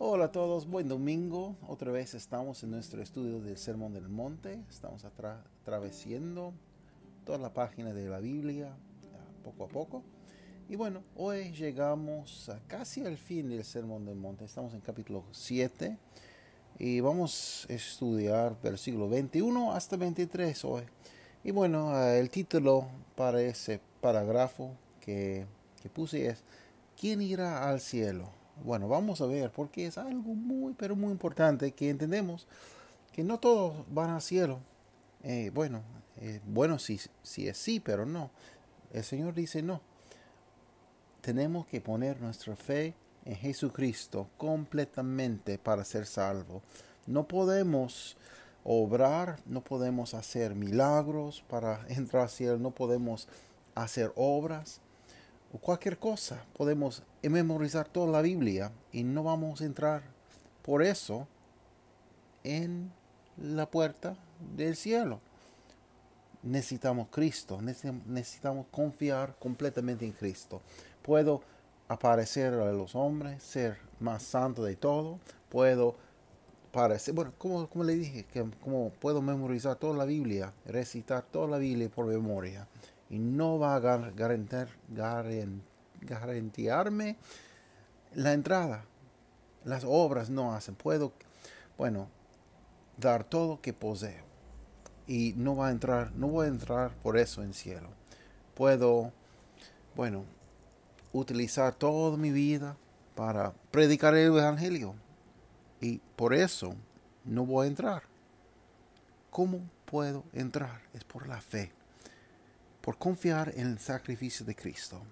[0.00, 1.56] Hola a todos, buen domingo.
[1.66, 4.62] Otra vez estamos en nuestro estudio del Sermón del Monte.
[4.70, 6.52] Estamos atravesando
[7.26, 8.76] toda la página de la Biblia
[9.42, 10.04] poco a poco.
[10.68, 14.44] Y bueno, hoy llegamos casi al fin del Sermón del Monte.
[14.44, 15.98] Estamos en capítulo 7
[16.78, 20.84] y vamos a estudiar versículo 21 hasta 23 hoy.
[21.42, 22.86] Y bueno, eh, el título
[23.16, 25.44] para ese parágrafo que,
[25.82, 26.44] que puse es
[26.96, 28.37] ¿Quién irá al cielo?
[28.64, 32.46] Bueno, vamos a ver, porque es algo muy, pero muy importante que entendemos
[33.12, 34.60] que no todos van al cielo.
[35.22, 35.82] Eh, bueno,
[36.20, 38.30] eh, bueno, si, si es sí, pero no.
[38.92, 39.80] El Señor dice no.
[41.20, 46.62] Tenemos que poner nuestra fe en Jesucristo completamente para ser salvo.
[47.06, 48.16] No podemos
[48.64, 53.28] obrar, no podemos hacer milagros para entrar al cielo, no podemos
[53.74, 54.80] hacer obras
[55.52, 56.44] o cualquier cosa.
[56.56, 60.02] Podemos memorizar toda la Biblia y no vamos a entrar
[60.62, 61.26] por eso
[62.44, 62.92] en
[63.36, 64.16] la puerta
[64.56, 65.20] del cielo.
[66.42, 70.62] Necesitamos Cristo, necesitamos confiar completamente en Cristo.
[71.02, 71.42] Puedo
[71.88, 75.18] aparecer a los hombres, ser más santo de todo,
[75.48, 75.96] puedo
[76.70, 81.48] parecer, bueno, como, como le dije, que como puedo memorizar toda la Biblia, recitar toda
[81.48, 82.68] la Biblia por memoria
[83.10, 84.68] y no va a garantir,
[86.00, 87.16] garantirme
[88.14, 88.84] la entrada.
[89.64, 90.74] Las obras no hacen.
[90.74, 91.12] Puedo,
[91.76, 92.08] bueno,
[92.96, 94.24] dar todo que poseo
[95.06, 97.88] y no va a entrar, no voy a entrar por eso en cielo.
[98.54, 99.12] Puedo,
[99.96, 100.24] bueno,
[101.12, 102.76] utilizar toda mi vida
[103.14, 104.94] para predicar el evangelio
[105.80, 106.74] y por eso
[107.24, 108.02] no voy a entrar.
[109.30, 110.82] ¿Cómo puedo entrar?
[110.92, 111.77] Es por la fe
[112.88, 115.02] por confiar en el sacrificio de Cristo.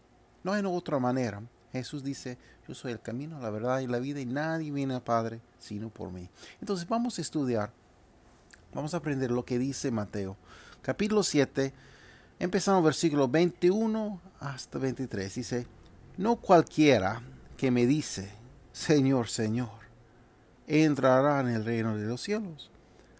[0.42, 1.42] No hay otra manera.
[1.70, 5.02] Jesús dice, yo soy el camino, la verdad y la vida y nadie viene al
[5.02, 6.26] Padre sino por mí.
[6.58, 7.70] Entonces vamos a estudiar,
[8.72, 10.38] vamos a aprender lo que dice Mateo,
[10.80, 11.74] capítulo 7,
[12.38, 15.34] empezando versículo 21 hasta 23.
[15.34, 15.66] Dice,
[16.16, 17.20] no cualquiera
[17.58, 18.30] que me dice,
[18.72, 19.80] Señor, Señor,
[20.66, 22.70] entrará en el reino de los cielos,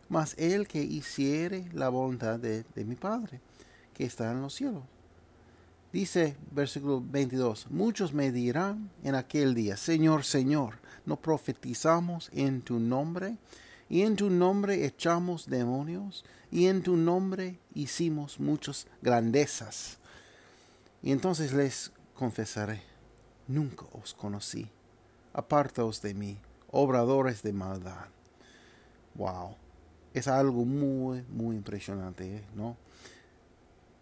[0.09, 3.43] mas el que hiciere la voluntad de, de mi Padre
[3.97, 4.83] que está en los cielos.
[5.91, 10.75] Dice versículo 22, muchos me dirán en aquel día, Señor, Señor,
[11.07, 13.39] ¿no profetizamos en tu nombre?
[13.89, 19.99] Y en tu nombre echamos demonios, y en tu nombre hicimos muchas grandezas.
[21.03, 22.83] Y entonces les confesaré,
[23.49, 24.69] nunca os conocí,
[25.33, 26.39] apartaos de mí,
[26.71, 28.09] obradores de maldad.
[29.15, 29.57] Wow,
[30.13, 32.77] es algo muy, muy impresionante, ¿no?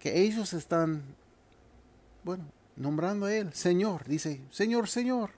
[0.04, 1.02] Que ellos están,
[2.24, 2.44] bueno,
[2.76, 5.30] nombrando a Él, Señor, dice, Señor, Señor.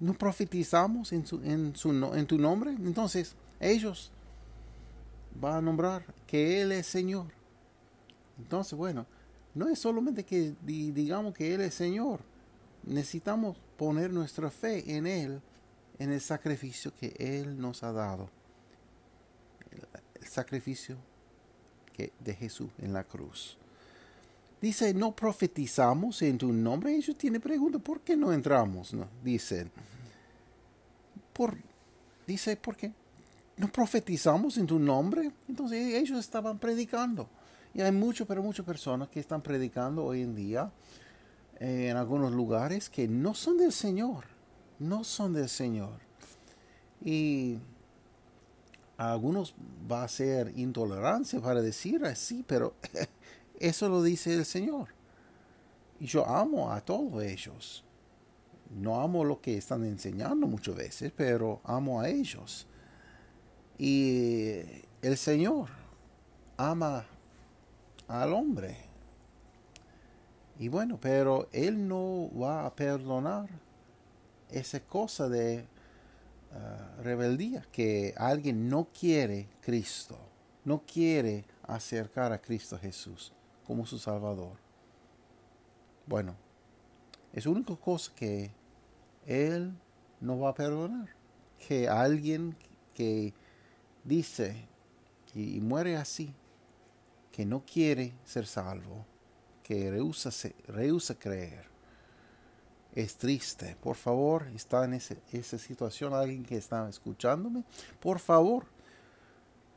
[0.00, 2.72] ¿No profetizamos en, su, en, su, en tu nombre?
[2.72, 4.10] Entonces, ellos
[5.36, 7.28] van a nombrar que Él es Señor.
[8.36, 9.06] Entonces, bueno,
[9.54, 12.18] no es solamente que digamos que Él es Señor.
[12.82, 15.40] Necesitamos poner nuestra fe en Él,
[15.96, 18.28] en el sacrificio que Él nos ha dado.
[20.20, 20.96] El sacrificio
[21.96, 23.56] de Jesús en la cruz.
[24.60, 26.94] Dice, no profetizamos en tu nombre.
[26.94, 28.94] Ellos tienen pregunta, ¿por qué no entramos?
[28.94, 29.70] No, dicen,
[31.32, 31.56] por,
[32.26, 32.92] dice, ¿por qué?
[33.56, 35.32] ¿No profetizamos en tu nombre?
[35.48, 37.28] Entonces ellos estaban predicando.
[37.74, 40.70] Y hay muchas, pero muchas personas que están predicando hoy en día
[41.58, 44.26] eh, en algunos lugares que no son del Señor.
[44.78, 46.00] No son del Señor.
[47.04, 47.58] Y
[49.10, 49.54] algunos
[49.90, 52.74] va a ser intolerancia para decir así, pero
[53.58, 54.88] eso lo dice el Señor.
[55.98, 57.84] Y yo amo a todos ellos.
[58.70, 62.66] No amo lo que están enseñando muchas veces, pero amo a ellos.
[63.78, 64.60] Y
[65.02, 65.68] el Señor
[66.56, 67.04] ama
[68.08, 68.76] al hombre.
[70.58, 73.48] Y bueno, pero Él no va a perdonar
[74.50, 75.66] esa cosa de
[76.54, 80.18] Uh, rebeldía, que alguien no quiere Cristo,
[80.64, 83.32] no quiere acercar a Cristo Jesús
[83.66, 84.58] como su Salvador.
[86.06, 86.36] Bueno,
[87.32, 88.50] es la única cosa que
[89.24, 89.72] Él
[90.20, 91.08] no va a perdonar,
[91.66, 92.54] que alguien
[92.92, 93.32] que
[94.04, 94.68] dice
[95.34, 96.34] y, muere así,
[97.30, 99.06] que no quiere ser salvo,
[99.62, 100.30] que rehúsa,
[100.66, 101.71] rehúsa creer,
[102.94, 103.76] es triste.
[103.82, 107.64] Por favor, está en esa situación alguien que está escuchándome.
[108.00, 108.66] Por favor,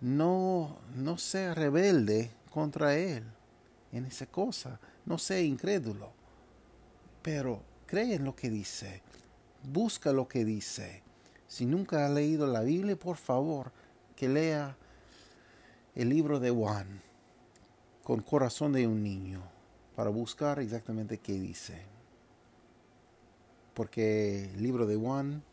[0.02, 3.24] no, no sea rebelde contra Él
[3.92, 4.80] en esa cosa.
[5.06, 6.12] No sea incrédulo.
[7.22, 9.02] Pero cree en lo que dice.
[9.64, 11.02] Busca lo que dice.
[11.48, 13.72] Si nunca ha leído la Biblia, por favor,
[14.16, 14.76] que lea
[15.96, 17.02] el libro de Juan
[18.04, 19.42] con corazón de un niño
[19.96, 21.95] para buscar exactamente qué dice.
[23.76, 25.44] Porque el libro de Juan,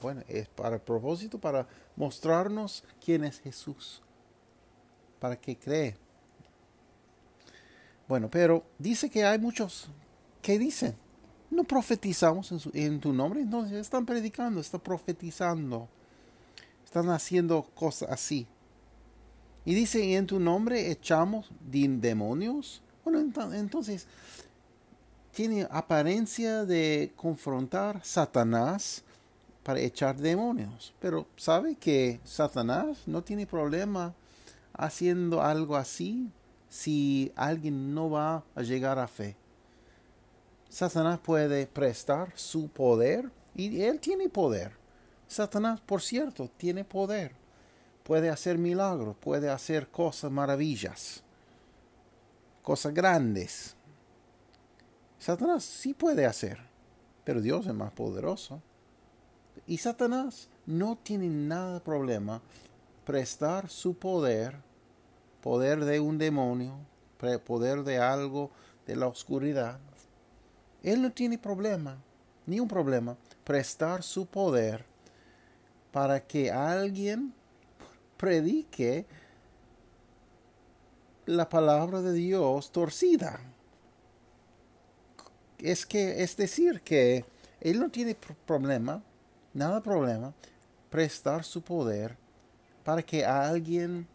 [0.00, 1.66] bueno, es para el propósito, para
[1.96, 4.02] mostrarnos quién es Jesús,
[5.18, 5.96] para que cree.
[8.06, 9.88] Bueno, pero dice que hay muchos
[10.42, 10.94] que dicen,
[11.50, 15.88] no profetizamos en, tu nombre, entonces están predicando, están profetizando,
[16.84, 18.46] están haciendo cosas así.
[19.64, 22.82] Y dice, en tu nombre echamos demonios.
[23.04, 23.20] Bueno,
[23.52, 24.06] entonces,
[25.32, 29.02] tiene apariencia de confrontar Satanás
[29.62, 30.94] para echar demonios.
[31.00, 34.14] Pero sabe que Satanás no tiene problema
[34.72, 36.30] haciendo algo así
[36.68, 39.36] si alguien no va a llegar a fe.
[40.68, 44.72] Satanás puede prestar su poder y él tiene poder.
[45.26, 47.32] Satanás, por cierto, tiene poder.
[48.04, 51.22] Puede hacer milagros, puede hacer cosas maravillas,
[52.62, 53.76] cosas grandes.
[55.20, 56.58] Satanás sí puede hacer,
[57.24, 58.62] pero Dios es más poderoso.
[59.66, 62.40] Y Satanás no tiene nada de problema
[63.04, 64.56] prestar su poder,
[65.42, 66.78] poder de un demonio,
[67.44, 68.50] poder de algo
[68.86, 69.78] de la oscuridad,
[70.82, 71.98] él no tiene problema,
[72.46, 73.14] ni un problema,
[73.44, 74.86] prestar su poder
[75.92, 77.34] para que alguien
[78.16, 79.04] predique
[81.26, 83.38] la palabra de Dios torcida.
[85.62, 87.24] Es que es decir que
[87.60, 88.16] él no tiene
[88.46, 89.02] problema,
[89.52, 90.32] nada problema,
[90.88, 92.16] prestar su poder
[92.84, 94.06] para que alguien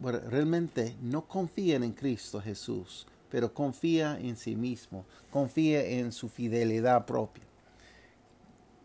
[0.00, 7.04] realmente no confíe en Cristo Jesús, pero confía en sí mismo, confía en su fidelidad
[7.04, 7.44] propia,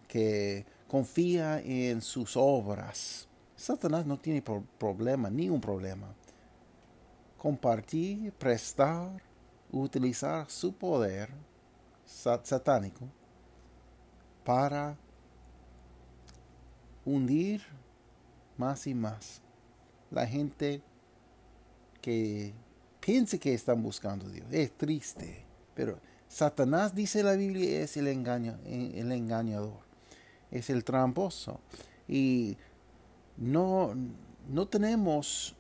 [0.08, 3.28] que confía en sus obras.
[3.56, 6.08] Satanás no tiene problema, ni un problema.
[7.38, 9.29] Compartir, prestar,
[9.72, 11.30] utilizar su poder
[12.06, 13.08] satánico
[14.44, 14.98] para
[17.06, 17.62] hundir
[18.58, 19.42] más y más
[20.12, 20.82] la gente
[22.02, 22.54] que
[23.00, 24.48] piense que están buscando a Dios.
[24.52, 25.46] Es triste,
[25.76, 29.80] pero Satanás, dice la Biblia, es el, engaño, el engañador,
[30.52, 31.60] es el tramposo.
[32.08, 32.58] Y
[33.38, 33.96] no,
[34.48, 35.56] no tenemos,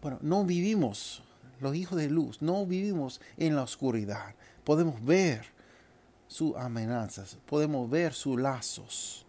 [0.00, 1.22] bueno, no vivimos,
[1.60, 4.34] los hijos de luz, no vivimos en la oscuridad.
[4.64, 5.44] Podemos ver
[6.26, 9.26] sus amenazas, podemos ver sus lazos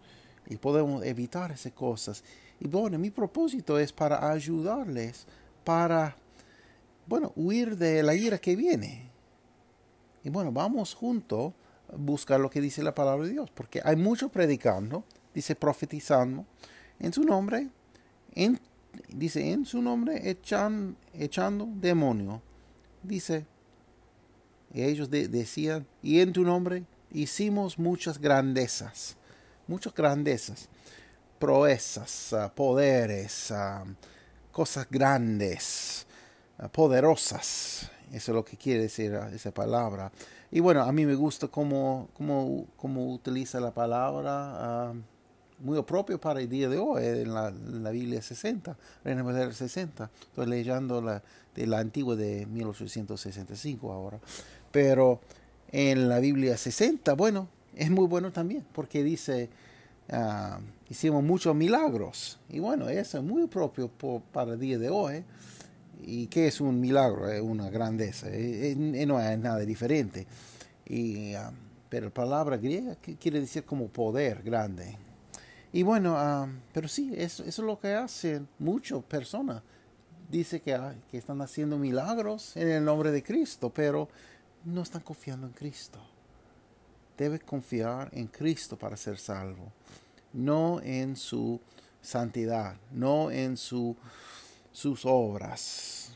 [0.48, 2.24] y podemos evitar esas cosas.
[2.60, 5.28] Y bueno, mi propósito es para ayudarles,
[5.64, 6.16] para
[7.08, 9.10] bueno, huir de la ira que viene.
[10.24, 11.54] Y bueno, vamos juntos
[11.92, 16.46] a buscar lo que dice la palabra de Dios, porque hay mucho predicando, dice profetizando,
[17.00, 17.70] en su nombre,
[18.34, 18.60] en,
[19.10, 22.42] dice en su nombre echan, echando demonio.
[23.04, 23.46] Dice,
[24.74, 29.16] ellos decían, y en tu nombre hicimos muchas grandezas,
[29.68, 30.70] muchas grandezas,
[31.40, 33.86] proezas, ah, poderes, ah,
[34.52, 36.06] cosas grandes
[36.72, 37.92] poderosas.
[38.12, 40.12] Eso es lo que quiere decir esa palabra.
[40.52, 44.94] Y bueno, a mí me gusta cómo, cómo, cómo utiliza la palabra
[45.60, 50.10] muy propio para el día de hoy en la, la Biblia 60, Reina Valera 60.
[50.22, 51.22] Estoy leyendo la,
[51.56, 54.20] de la antigua de 1865 ahora.
[54.72, 55.22] Pero
[55.72, 59.50] en la Biblia 60, bueno, es muy bueno también porque dice,
[60.12, 62.40] uh, hicimos muchos milagros.
[62.50, 63.90] Y bueno, eso es muy propio
[64.32, 65.24] para el día de hoy.
[66.02, 67.30] ¿Y qué es un milagro?
[67.30, 68.28] Es una grandeza.
[68.28, 70.28] no es nada diferente.
[70.86, 71.52] Y, ah,
[71.90, 75.05] pero la palabra griega quiere decir como poder grande.
[75.76, 79.62] Y bueno, ah, pero sí, eso, es lo que hacen muchas personas.
[80.30, 84.08] Dice que, ah, que están haciendo milagros en el nombre de Cristo, pero
[84.64, 86.00] no están confiando en Cristo.
[87.18, 89.74] Debe confiar en Cristo para ser salvo,
[90.32, 91.60] no en su
[92.02, 93.98] santidad, no en su
[94.72, 96.12] sus obras.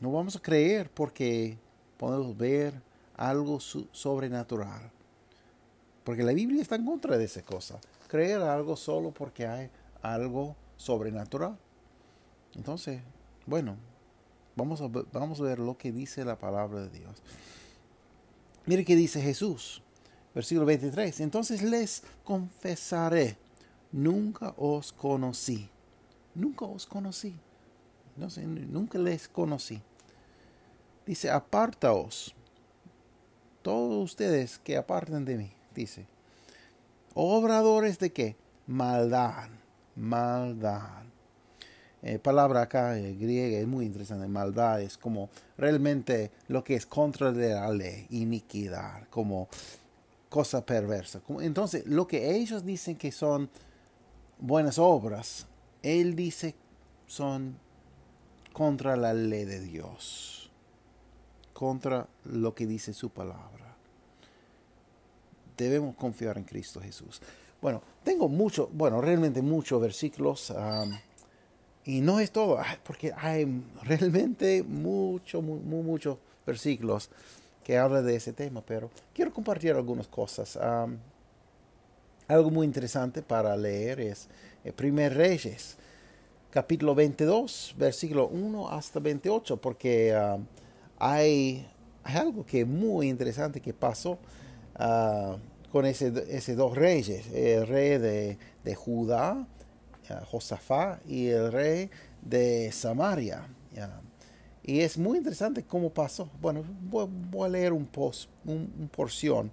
[0.00, 1.58] No vamos a creer porque
[1.96, 2.80] podemos ver
[3.16, 4.88] algo sobrenatural.
[6.04, 7.80] Porque la Biblia está en contra de esa cosa.
[8.08, 9.70] Creer algo solo porque hay
[10.02, 11.56] algo sobrenatural.
[12.54, 13.00] Entonces,
[13.46, 13.76] bueno,
[14.56, 17.22] vamos a, vamos a ver lo que dice la palabra de Dios.
[18.66, 19.82] Mire que dice Jesús,
[20.34, 21.20] versículo 23.
[21.20, 23.36] Entonces les confesaré,
[23.92, 25.70] nunca os conocí.
[26.34, 27.34] Nunca os conocí.
[28.16, 29.80] Nunca les conocí.
[31.06, 32.34] Dice, apartaos.
[33.62, 36.06] Todos ustedes que aparten de mí, dice.
[37.20, 38.36] Obradores de qué?
[38.68, 39.48] Maldad.
[39.96, 41.02] Maldad.
[42.00, 44.28] Eh, palabra acá eh, griega es muy interesante.
[44.28, 49.48] Maldad es como realmente lo que es contra de la ley, iniquidad, como
[50.28, 51.20] cosa perversa.
[51.40, 53.50] Entonces, lo que ellos dicen que son
[54.38, 55.48] buenas obras,
[55.82, 56.54] él dice
[57.08, 57.58] son
[58.52, 60.52] contra la ley de Dios,
[61.52, 63.67] contra lo que dice su palabra.
[65.64, 67.20] Debemos confiar en Cristo Jesús.
[67.60, 70.52] Bueno, tengo mucho, bueno, realmente muchos versículos.
[71.84, 77.10] y no es todo, porque hay realmente muchos, muchos versículos
[77.64, 80.58] que habla de ese tema, pero quiero compartir algunas cosas.
[82.26, 84.28] algo muy interesante para leer es
[84.64, 85.76] el Primer Reyes,
[86.50, 90.16] capítulo 22, versículo 1 hasta 28, porque
[90.98, 91.68] hay,
[92.04, 94.18] algo que es muy interesante que pasó
[94.78, 95.36] ah,
[95.72, 99.46] con ese, ese, dos reyes, el rey de, de Judá,
[100.30, 101.90] Josafá, y el rey
[102.22, 103.46] de Samaria.
[104.62, 106.28] Y es muy interesante cómo pasó.
[106.40, 107.88] Bueno, voy, a leer un,
[108.44, 109.50] un, porción,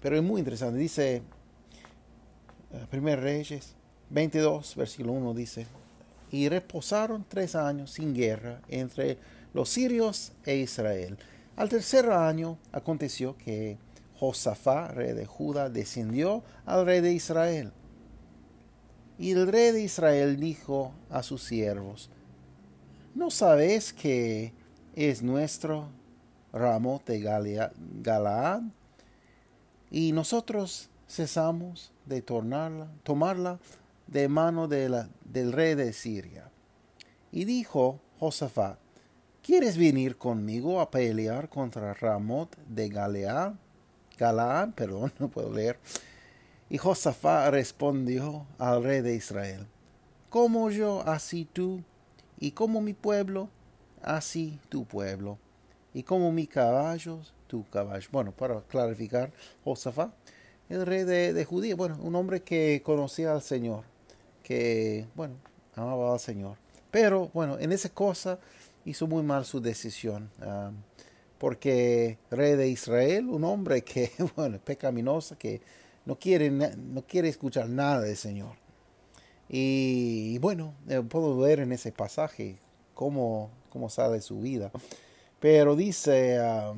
[0.00, 0.78] pero es muy interesante.
[0.78, 1.22] Dice,
[2.72, 3.74] uh, Primer Reyes
[4.08, 5.66] 22, versículo 1 dice,
[6.30, 9.18] y reposaron tres años sin guerra entre
[9.52, 11.18] los sirios e Israel.
[11.56, 13.78] Al tercer año aconteció que
[14.18, 17.72] Josafá, rey de Judá, descendió al rey de Israel.
[19.18, 22.10] Y el rey de Israel dijo a sus siervos,
[23.14, 24.52] ¿No sabes que
[24.94, 25.88] es nuestro
[26.52, 27.20] ramo de
[28.02, 28.62] Galaad?
[29.90, 33.58] Y nosotros cesamos de tornarla, tomarla
[34.06, 36.50] de mano de del rey de Siria.
[37.32, 38.78] Y dijo Josafat,
[39.46, 43.52] ¿quieres venir conmigo a pelear contra Ramot de Galead?
[44.18, 45.78] Galaad, perdón, no puedo leer.
[46.68, 49.66] Y Josafat respondió al rey de Israel,
[50.30, 51.84] ¿cómo yo así tú?
[52.38, 53.48] y como mi pueblo,
[54.02, 55.38] así tu pueblo,
[55.94, 58.08] y como mi caballo, tu caballo.
[58.12, 59.32] Bueno, para clarificar,
[59.64, 60.12] Josafat,
[60.68, 63.84] el rey de, de Judía, bueno, un hombre que conocía al Señor,
[64.42, 65.36] que, bueno,
[65.74, 66.56] amaba al Señor.
[66.90, 68.38] Pero, bueno, en esa cosa
[68.86, 70.30] hizo muy mal su decisión.
[70.40, 70.70] Ah,
[71.38, 75.60] porque rey de Israel, un hombre que, bueno, pecaminoso, que
[76.06, 78.52] no quiere, no quiere escuchar nada del Señor.
[79.48, 82.56] Y, bueno, eh, puedo ver en ese pasaje
[82.94, 84.70] cómo, cómo sale su vida.
[85.40, 86.72] Pero dice, ah,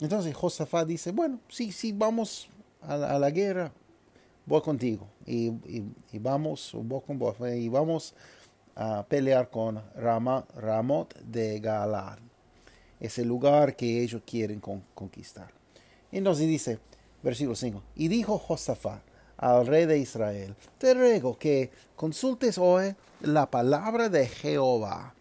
[0.00, 2.48] entonces Josafat dice, bueno, sí, sí, vamos
[2.82, 3.72] a la, guerra,
[4.46, 5.08] voy contigo.
[5.26, 5.48] Y,
[6.12, 8.14] y, vamos, voy con vos, y vamos
[8.74, 12.18] a pelear con Rama, Ramot de Galad,
[13.00, 14.60] ese lugar que ellos quieren
[14.94, 15.50] conquistar.
[16.10, 16.78] Entonces dice,
[17.22, 19.02] versículo 5, y dijo Josafat,
[19.36, 25.14] al rey de Israel, te ruego que consultes hoy la palabra de Jehová.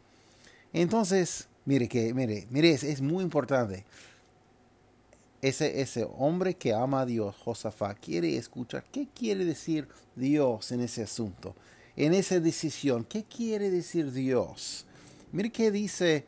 [0.73, 3.83] Entonces, mire que, mire, mire, es, muy importante.
[5.41, 10.81] Ese, ese hombre que ama a Dios, Josafat, quiere escuchar qué quiere decir Dios en
[10.81, 11.55] ese asunto,
[11.95, 13.03] en esa decisión.
[13.03, 14.85] ¿Qué quiere decir Dios?
[15.31, 16.25] Mire qué dice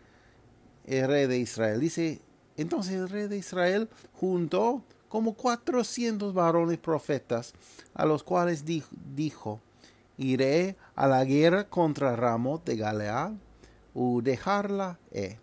[0.86, 1.80] el rey de Israel.
[1.80, 2.22] Dice,
[2.58, 7.54] entonces el rey de Israel juntó como cuatrocientos varones profetas,
[7.94, 9.60] a los cuales dijo,
[10.18, 13.34] iré a la guerra contra Ramot de Galead,
[13.94, 15.38] o dejarla he.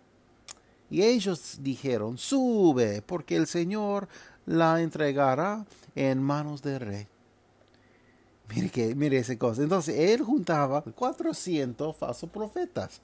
[0.89, 4.09] Y ellos dijeron, sube, porque el Señor
[4.45, 7.07] la entregará en manos del rey.
[8.53, 9.61] Mire, que, mire esa cosa.
[9.63, 13.01] Entonces él juntaba cuatrocientos falsos profetas.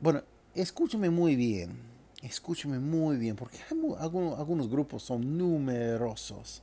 [0.00, 0.22] Bueno,
[0.54, 3.58] escúcheme muy bien escúcheme muy bien, porque
[3.98, 6.62] algunos, grupos son numerosos.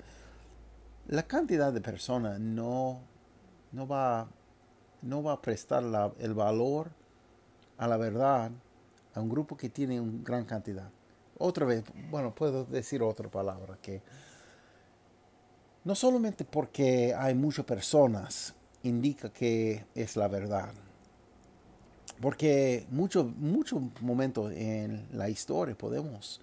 [1.08, 3.02] La cantidad de personas no,
[3.72, 4.28] no, va,
[5.02, 5.84] no va a prestar
[6.20, 6.92] el valor
[7.78, 8.52] a la verdad
[9.14, 10.90] a un grupo que tiene una gran cantidad.
[11.38, 14.02] Otra vez, bueno, puedo decir otra palabra, que
[15.84, 20.74] no solamente porque hay muchas personas indica que es la verdad,
[22.22, 26.42] porque muchos mucho momentos en la historia podemos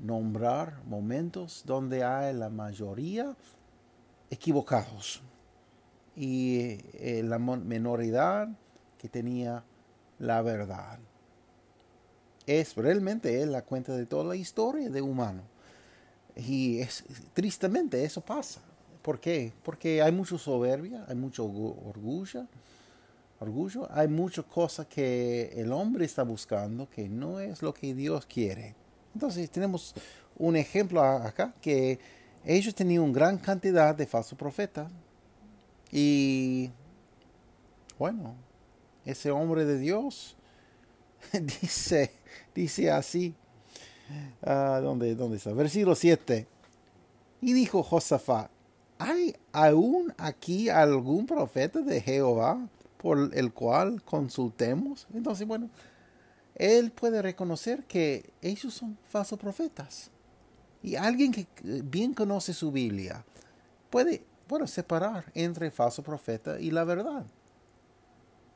[0.00, 3.36] nombrar momentos donde hay la mayoría
[4.30, 5.22] equivocados.
[6.14, 8.48] y eh, la menoridad
[8.98, 9.64] que tenía
[10.18, 10.98] la verdad.
[12.46, 15.42] Es realmente la cuenta de toda la historia de humano.
[16.36, 18.60] Y es, tristemente eso pasa.
[19.02, 19.52] ¿Por qué?
[19.64, 22.46] Porque hay mucha soberbia, hay mucho orgullo,
[23.40, 28.24] orgullo, hay muchas cosas que el hombre está buscando que no es lo que Dios
[28.26, 28.76] quiere.
[29.12, 29.94] Entonces tenemos
[30.38, 31.98] un ejemplo acá que
[32.44, 34.90] ellos tenían gran cantidad de falsos profetas
[35.90, 36.70] y
[37.98, 38.34] bueno,
[39.04, 40.36] ese hombre de Dios
[41.32, 42.12] dice,
[42.54, 43.34] dice así,
[44.42, 45.52] uh, ¿dónde, ¿dónde está?
[45.52, 46.46] Versículo 7.
[47.42, 48.50] Y dijo Josafat,
[49.02, 52.68] ¿hay aún aquí algún profeta de Jehová
[52.98, 55.06] por el cual consultemos?
[55.14, 55.68] Entonces, bueno,
[56.54, 60.10] él puede reconocer que ellos son falsos profetas.
[60.82, 63.24] Y alguien que bien conoce su Biblia
[63.90, 67.24] puede bueno, separar entre falso profeta y la verdad.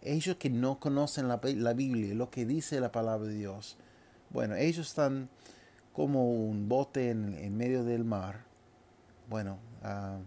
[0.02, 3.78] Ellos que no conocen la, Biblia, lo que dice la palabra de Dios,
[4.28, 5.30] bueno, ellos están
[5.94, 8.44] como un bote en, medio del mar,
[9.30, 10.18] bueno, ah,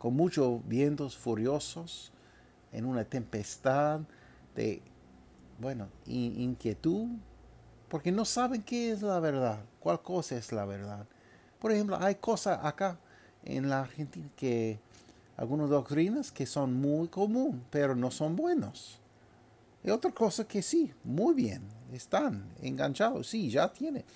[0.00, 2.10] con muchos vientos furiosos,
[2.72, 4.00] en una tempestad
[4.56, 4.80] de,
[5.58, 7.06] bueno, inquietud,
[7.90, 11.04] porque no saben qué es la verdad, cuál cosa es la verdad.
[11.58, 12.98] Por ejemplo, hay cosas acá
[13.44, 14.78] en la Argentina que
[15.36, 18.98] algunas doctrinas que son muy común, pero no son buenos.
[19.84, 21.60] Y otra cosa que sí, muy bien,
[21.92, 24.06] están enganchados, sí, ya tiene.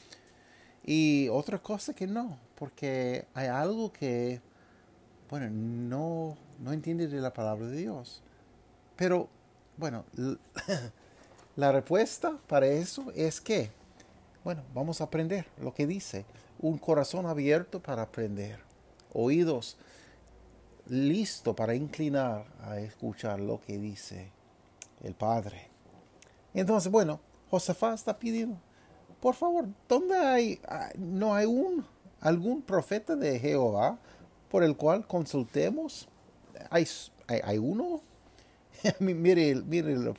[0.83, 4.41] Y otra cosa que no, porque hay algo que,
[5.35, 8.23] bueno, no, no entiende de la palabra de Dios.
[8.95, 9.29] Pero,
[9.77, 10.05] bueno,
[11.57, 13.73] la respuesta para eso es que,
[14.45, 16.25] bueno, vamos a aprender lo que dice.
[16.61, 18.61] Un corazón abierto para aprender
[19.13, 19.77] oídos
[20.87, 24.31] listo para inclinar a escuchar lo que dice
[25.03, 25.67] el Padre.
[26.53, 27.19] Entonces, bueno,
[27.51, 28.57] Josafat está pidiendo,
[29.21, 31.85] por favor, ¿dónde hay, ah, no hay un,
[32.21, 33.99] algún profeta de Jehová
[34.55, 36.07] por el cual consultemos?
[36.71, 36.87] ¿Hay,
[37.27, 38.03] hay, uno?
[39.01, 40.15] mire, mire la,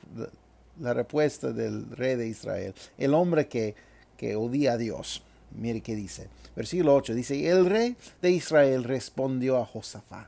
[0.82, 3.76] la, respuesta del rey de Israel, el hombre que,
[4.18, 5.24] que odia a Dios.
[5.52, 6.28] Mire qué dice.
[6.54, 10.28] Versículo 8 dice, el rey de Israel respondió a Josafat,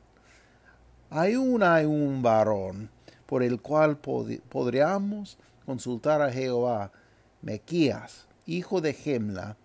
[1.09, 2.89] hay un, hay un varón
[3.25, 6.93] por el cual podríamos consultar a Jehová,
[7.41, 9.57] Mequías, hijo de Gemla,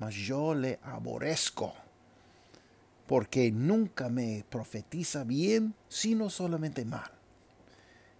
[0.00, 1.74] mas yo le aborrezco,
[3.06, 7.10] porque nunca me profetiza bien, sino solamente mal.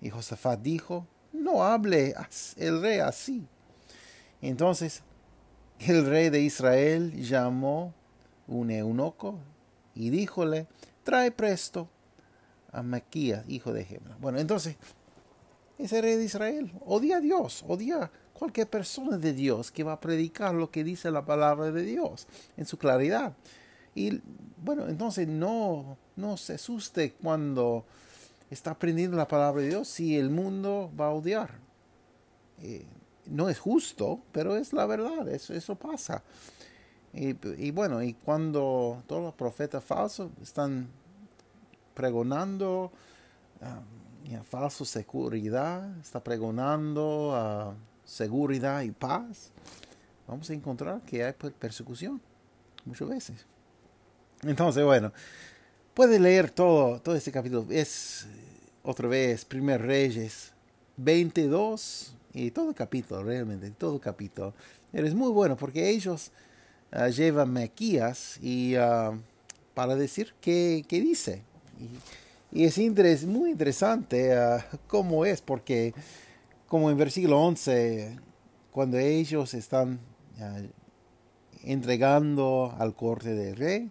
[0.01, 2.15] Y Josafat dijo, no hable
[2.57, 3.47] el rey así.
[4.43, 5.03] Entonces
[5.81, 7.95] el rey de Israel llamó
[8.47, 9.39] un eunuco
[9.95, 10.67] y díjole,
[11.03, 11.89] trae presto
[12.73, 14.17] a Maquías, hijo de Gemla.
[14.21, 14.77] Bueno, entonces,
[15.79, 19.93] ese rey de Israel odia a Dios, odia a cualquier persona de Dios que va
[19.93, 23.35] a predicar lo que dice la palabra de Dios en su claridad.
[23.95, 24.21] Y
[24.63, 27.85] bueno, entonces no, no se asuste cuando
[28.51, 31.51] está aprendiendo la palabra de Dios si el mundo va a odiar.
[32.63, 32.87] Eh,
[33.27, 36.23] no es justo, pero es la verdad, eso, eso pasa.
[37.13, 40.89] Y, bueno, y cuando todos los profetas falsos están
[41.95, 42.91] pregonando
[43.61, 49.53] uh, falsa seguridad, está pregonando uh, seguridad y paz,
[50.27, 52.21] vamos a encontrar que hay persecución
[52.85, 53.47] muchas veces.
[54.47, 55.13] Entonces, bueno,
[55.95, 57.67] puede leer todo, todo este capítulo.
[57.71, 58.27] Es
[58.83, 60.53] otra vez, Primer Reyes
[60.97, 64.53] 22 y todo el capítulo, realmente, todo el capítulo.
[64.93, 66.31] Es muy bueno porque ellos
[66.93, 69.19] uh, llevan Mequías y uh,
[69.73, 71.43] para decir qué, qué dice.
[72.53, 75.95] Y, es muy interesante uh, cómo es, porque
[76.69, 78.19] como en versículo 11,
[78.71, 79.99] cuando ellos están
[81.63, 83.91] entregando al corte del rey,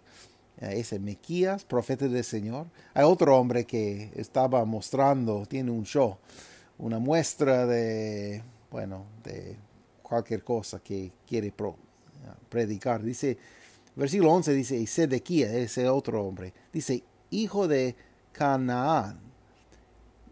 [0.72, 6.16] ese Mequías, profeta del Señor, hay otro hombre que estaba mostrando, tiene un show
[6.78, 9.56] una muestra de, bueno, de
[10.02, 11.52] cualquier cosa que quiere
[12.48, 13.02] predicar.
[13.02, 13.38] Dice,
[13.94, 17.96] versículo 11 dice, y Sedequía, ese otro hombre, dice, hijo de
[18.32, 19.20] Canaán,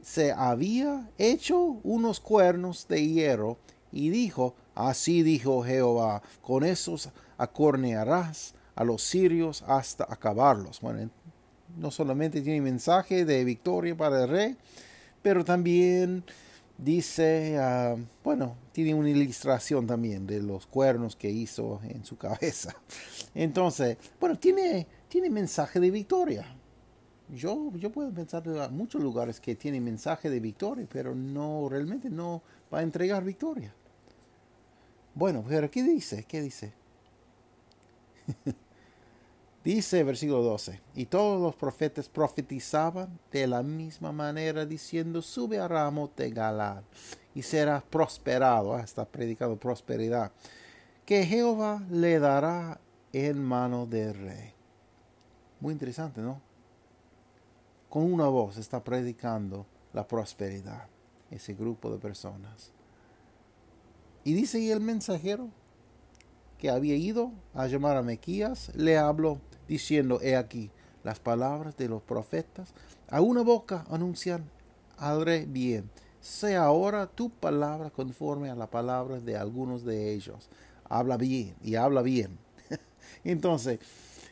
[0.03, 3.59] se había hecho unos cuernos de hierro
[3.93, 10.81] y dijo, así dijo Jehová, con esos acornearás a los sirios hasta acabarlos.
[10.81, 11.11] Bueno,
[11.79, 14.57] no solamente tiene mensaje de victoria para el rey,
[15.23, 16.25] pero también
[16.79, 22.75] dice, ah, bueno, tiene una ilustración también de los cuernos que hizo en su cabeza.
[23.35, 26.45] Entonces, bueno, tiene, tiene mensaje de victoria.
[27.29, 32.11] yo, yo puedo pensar en muchos lugares que tienen mensaje de victoria, pero no, realmente
[32.11, 33.75] no va a entregar victoria.
[35.15, 36.25] Bueno, pero ¿qué dice?
[36.25, 36.73] ¿Qué dice?
[39.65, 45.69] dice versículo 12, y todos los profetas profetizaban de la misma manera diciendo, sube a
[45.69, 46.83] Ramot de Galad
[47.35, 50.33] y serás prosperado, ah, está predicado prosperidad,
[51.07, 52.81] que Jehová le dará
[53.13, 54.53] en mano del rey.
[55.61, 56.41] Muy interesante, ¿no?
[57.89, 60.89] Con una voz está predicando la prosperidad,
[61.31, 62.73] ese grupo de personas.
[64.25, 65.51] Y dice y el mensajero
[66.63, 70.71] que había ido a llamar a Mequías, le habló diciendo, he aquí,
[71.03, 72.73] las palabras de los profetas
[73.09, 74.49] a una boca anuncian
[75.25, 75.91] rey bien.
[76.21, 80.49] Sea ahora tu palabra conforme a la palabra de algunos de ellos.
[80.85, 82.39] Habla bien y habla bien.
[83.25, 83.81] Entonces,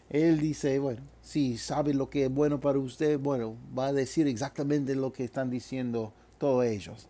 [0.08, 4.28] él dice, bueno, si sabe lo que es bueno para usted, bueno, va a decir
[4.28, 7.08] exactamente lo que están diciendo todos ellos.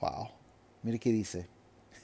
[0.00, 0.28] Wow,
[0.84, 1.59] mire qué dice.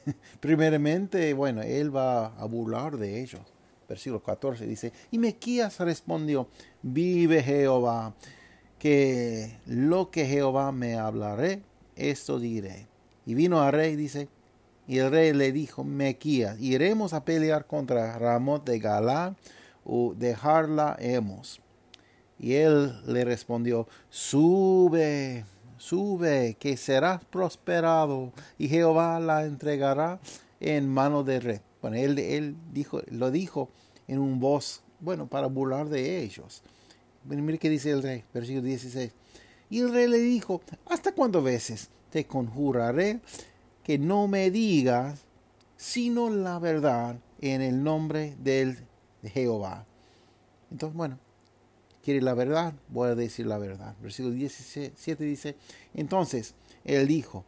[0.41, 3.43] Primeramente, bueno, él va a burlar de ellos.
[3.89, 6.49] Versículo 14 dice, y Mequías respondió,
[6.83, 8.15] vive Jehová,
[8.79, 11.63] que lo que Jehová me hablaré,
[11.95, 12.89] esto diré.
[13.25, 14.29] Y vino al rey, dice,
[14.89, 19.37] y el rey le dijo, Mequías, iremos a pelear contra Ramot de Galá
[19.85, 21.61] o dejarla hemos.
[22.39, 25.45] Y él le respondió, sube
[25.87, 30.19] sube, que serás prosperado, y Jehová la entregará
[30.59, 31.61] en mano de rey.
[31.81, 33.71] Bueno, él, él dijo, lo dijo
[34.09, 36.63] en un voz, bueno, para burlar de ellos.
[37.25, 39.13] Mire qué dice el rey, versículo 16.
[39.71, 43.21] Y el rey le dijo, ¿hasta cuántas veces te conjuraré
[43.85, 45.21] que no me digas
[45.77, 48.79] sino la verdad en el nombre del
[49.23, 49.87] de Jehová?
[50.71, 51.19] Entonces, bueno,
[52.07, 53.97] quiere la verdad, voy a decir la verdad.
[54.01, 55.57] Versículo 17 dice,
[55.93, 57.45] entonces él dijo,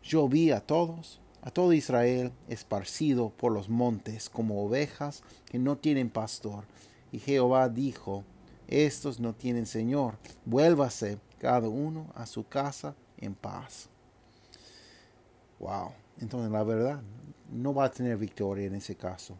[0.00, 5.76] yo vi a todos, a todo Israel esparcido por los montes como ovejas que no
[5.76, 6.66] tienen pastor.
[7.10, 8.22] Y Jehová dijo,
[8.68, 13.88] estos no tienen Señor, vuélvase cada uno a su casa en paz.
[15.58, 15.90] Wow,
[16.20, 17.02] entonces la verdad
[17.50, 19.36] no va a tener victoria en ese caso.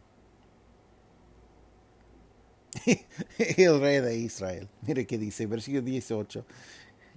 [3.37, 4.67] el rey de Israel.
[4.81, 6.45] Mire qué dice, versículo 18.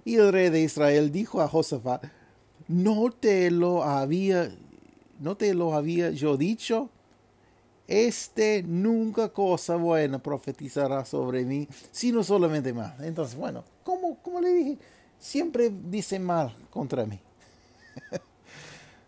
[0.05, 2.05] Y el rey de Israel dijo a Josafat,
[2.67, 4.51] no te lo había,
[5.19, 6.89] no te lo había yo dicho,
[7.87, 12.95] este nunca cosa buena profetizará sobre mí, sino solamente mal.
[13.01, 14.77] Entonces, bueno, como, como le dije,
[15.19, 17.19] siempre dice mal contra mí.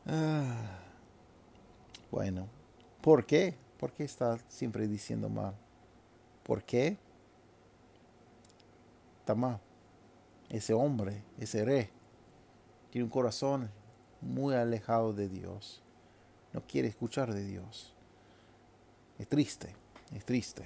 [0.05, 0.81] Ah.
[2.11, 2.45] bueno,
[2.99, 3.55] ¿por qué?
[3.79, 5.55] ¿Por qué está siempre diciendo mal?
[6.43, 6.97] ¿Por qué?
[9.35, 9.59] Mal.
[10.49, 11.89] Ese hombre, ese rey,
[12.91, 13.71] tiene un corazón
[14.21, 15.81] muy alejado de Dios.
[16.51, 17.93] No quiere escuchar de Dios.
[19.17, 19.73] Es triste,
[20.13, 20.63] es triste.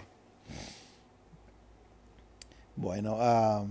[2.75, 3.65] Bueno, ah,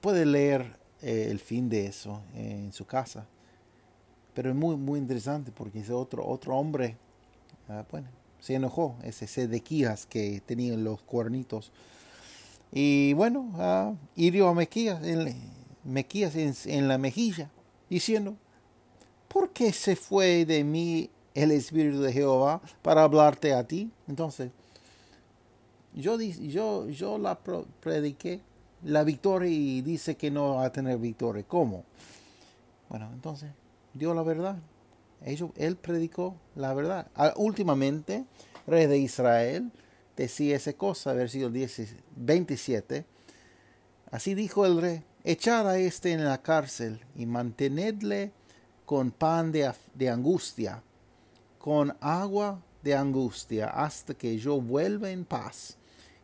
[0.00, 3.26] puede leer eh, el fin de eso en su casa.
[4.34, 6.96] Pero es muy, muy interesante porque ese otro, otro hombre,
[7.68, 8.08] ah, bueno,
[8.40, 11.72] se enojó, ese Sedequías que tenía los cuernitos.
[12.72, 15.34] Y bueno, uh, hirió a Mequías, en,
[15.84, 17.50] Mequías en, la mejilla,
[17.88, 18.36] diciendo,
[19.28, 23.90] ¿por qué se fue de mí el Espíritu de Jehová para hablarte a ti?
[24.06, 24.50] Entonces,
[25.94, 28.40] yo, yo, yo la prediqué
[28.84, 31.42] la victoria y dice que no va a tener victoria.
[31.48, 31.84] ¿Cómo?
[32.88, 33.50] Bueno, entonces,
[33.94, 34.58] dio la verdad
[35.24, 37.10] él predicó la verdad.
[37.14, 38.24] Ah, últimamente,
[38.66, 39.72] rey de Israel
[40.16, 41.52] decía esa cosa, versículo
[42.16, 43.06] 27.
[44.10, 48.32] Así dijo el rey, echad a este en la cárcel y mantenedle
[48.86, 50.82] con pan de, de angustia,
[51.58, 55.76] con agua de angustia, hasta que yo vuelva en paz.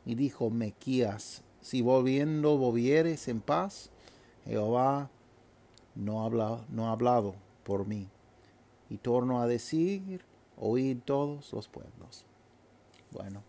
[0.07, 3.91] Y dijo Mequías, si volviendo volvieres en paz,
[4.45, 5.11] Jehová
[5.95, 8.09] no ha no ha hablado por mí
[8.95, 10.25] y torno a decir,
[10.57, 12.25] oíd todos los pueblos.
[13.11, 13.43] Bueno,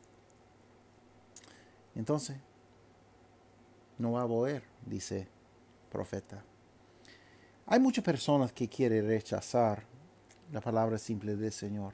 [1.93, 2.37] entonces,
[3.99, 5.27] no va a volver, dice
[5.91, 6.43] profeta.
[7.67, 9.83] Hay muchas personas que quieren rechazar
[10.51, 11.93] la palabra simple del Señor.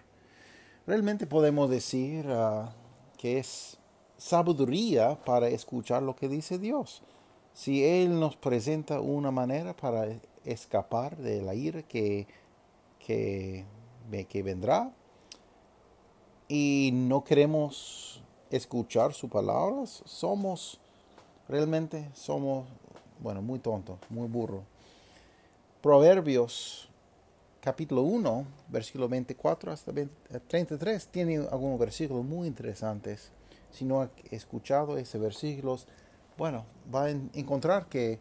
[0.87, 2.73] Realmente podemos decir ah,
[3.17, 3.77] que es
[4.17, 7.03] sabiduría para escuchar lo que dice Dios.
[7.53, 10.07] Si Él nos presenta una manera para
[10.45, 12.27] escapar de la ira que
[13.05, 13.65] que,
[14.29, 14.91] que vendrá
[16.47, 20.79] y no queremos escuchar sus palabras, somos,
[21.47, 22.65] realmente somos,
[23.19, 24.63] bueno, muy tontos, muy burros.
[25.81, 26.89] Proverbios
[27.61, 33.31] capítulo 1, versículo 24 hasta 33, tiene algunos versículos muy interesantes.
[33.71, 35.87] Si no ha escuchado ese versículos,
[36.37, 38.19] bueno, va a encontrar que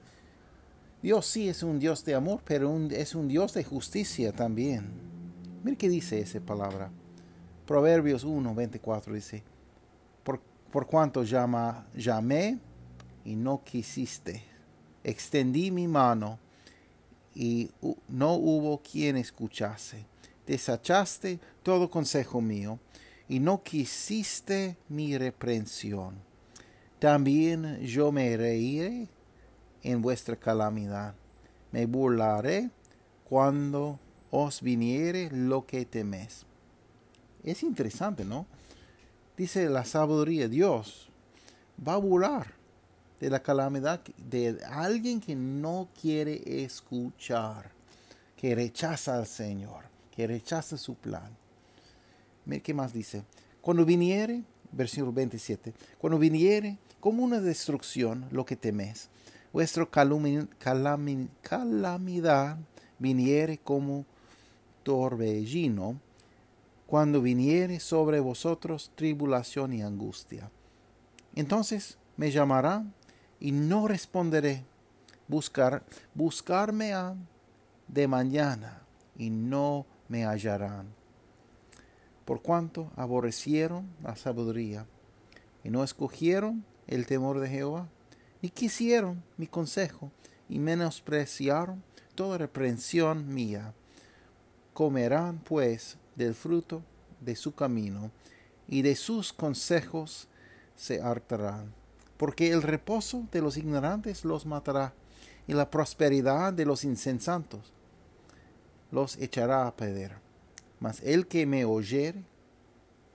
[1.03, 4.91] Dios sí es un Dios de amor, pero es un Dios de justicia también.
[5.65, 6.91] Mire qué dice esa palabra.
[7.67, 9.43] Proverbios 1, 24 dice,
[10.23, 12.59] por, cuanto llamé
[13.25, 14.43] y no quisiste,
[15.03, 16.39] extendí mi mano
[17.35, 17.71] y
[18.09, 20.05] no hubo quien escuchase.
[20.47, 22.79] Desachaste todo consejo mío
[23.29, 26.17] y no quisiste mi reprensión.
[26.99, 29.09] También yo me reiré
[29.83, 31.15] en vuestra calamidad.
[31.73, 32.71] Me burlaré
[33.29, 33.99] cuando
[34.31, 36.45] os viniere lo que teméis.
[37.43, 38.47] Es interesante, ¿no?
[39.37, 41.09] Dice la sabiduría, Dios
[41.87, 42.53] va a burlar
[43.21, 47.71] de la calamidad de alguien que no quiere escuchar,
[48.37, 51.37] que rechaza al Señor, que rechaza su plan.
[52.45, 53.23] Mira qué más dice.
[53.61, 59.09] Cuando viniere, versículo 27, cuando viniere como una destrucción lo que teméis,
[59.53, 59.89] vuestra
[61.43, 62.59] calamidad
[62.99, 64.05] viniere como
[64.83, 66.01] torbellino,
[66.87, 70.51] cuando viniere sobre vosotros tribulación y angustia.
[71.35, 72.93] Entonces me llamarán
[73.39, 74.65] y no responderé.
[75.29, 75.85] Buscar,
[76.15, 77.15] buscarme a
[77.87, 78.83] de mañana
[79.17, 80.89] y no me hallarán.
[82.25, 84.87] Por cuanto aborrecieron la sabiduría
[85.63, 87.89] y no escogieron el temor de Jehová,
[88.43, 90.11] y quisieron mi consejo
[90.49, 91.83] y menospreciaron
[92.15, 93.75] toda reprensión mía.
[94.73, 96.83] Comerán pues del fruto
[97.21, 98.11] de su camino
[98.69, 100.29] y de sus consejos
[100.77, 101.81] se hartarán
[102.21, 104.93] porque el reposo de los ignorantes los matará,
[105.47, 107.73] y la prosperidad de los insensatos
[108.91, 110.19] los echará a perder.
[110.81, 112.23] Mas el que me oyere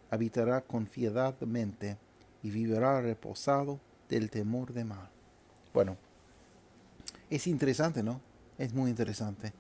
[0.10, 2.00] habitará confiadamente
[2.42, 5.15] y vivirá reposado del temor de mal.
[5.76, 5.98] Bueno,
[7.30, 8.22] es interesante, ¿no?
[8.58, 9.52] Es muy interesante.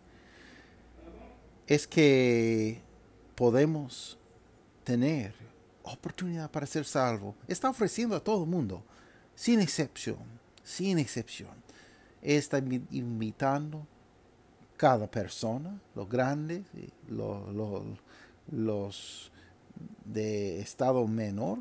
[1.67, 2.79] Es que
[3.35, 4.17] podemos
[4.85, 5.35] tener
[5.83, 7.35] oportunidad para ser salvo.
[7.49, 8.81] Está ofreciendo a todo el mundo
[9.35, 10.19] sin excepción,
[10.63, 11.51] sin excepción.
[12.21, 13.85] Está invitando
[14.77, 16.63] cada persona, los grandes,
[17.09, 17.99] los,
[18.49, 19.31] los,
[20.05, 21.59] de estado menor,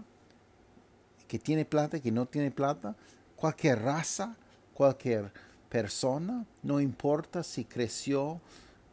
[1.26, 2.94] que tiene plata, que no tiene plata,
[3.34, 4.36] cualquier raza,
[4.74, 5.32] cualquier
[5.68, 8.40] persona, no importa si creció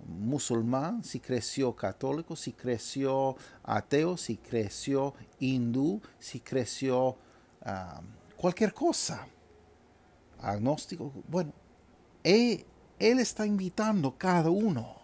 [0.08, 7.18] musulmán, si creció católico, si creció ateo, si creció hindú, si creció
[7.64, 8.02] ah,
[8.36, 9.28] cualquier cosa.
[10.40, 11.54] Agnóstico, bueno,
[12.24, 12.66] él,
[12.98, 14.96] él está invitando cada uno.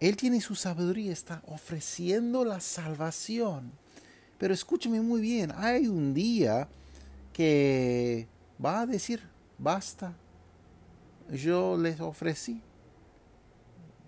[0.00, 3.72] Él tiene su sabiduría, está ofreciendo la salvación.
[4.38, 6.68] Pero escúcheme muy bien, hay un día
[7.32, 8.28] que
[8.64, 9.22] va a decir,
[9.58, 10.14] basta,
[11.30, 12.60] yo les ofrecí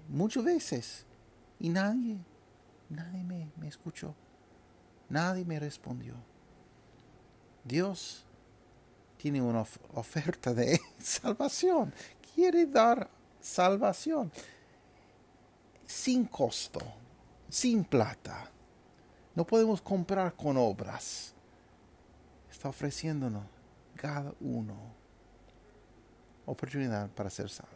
[0.09, 1.07] muchas veces
[1.59, 2.19] y nadie,
[2.89, 4.15] nadie me, me escuchó,
[5.09, 6.15] nadie me respondió.
[7.65, 8.25] Dios
[9.17, 11.93] tiene una oferta de salvación.
[12.35, 13.09] Quiere dar
[13.41, 14.33] salvación
[15.87, 16.81] sin costo,
[17.49, 18.51] sin plata.
[19.35, 21.35] No podemos comprar con obras.
[22.51, 23.60] Está ofreciéndonos
[24.01, 24.75] cada uno
[26.47, 27.71] oportunidad para ser salvo.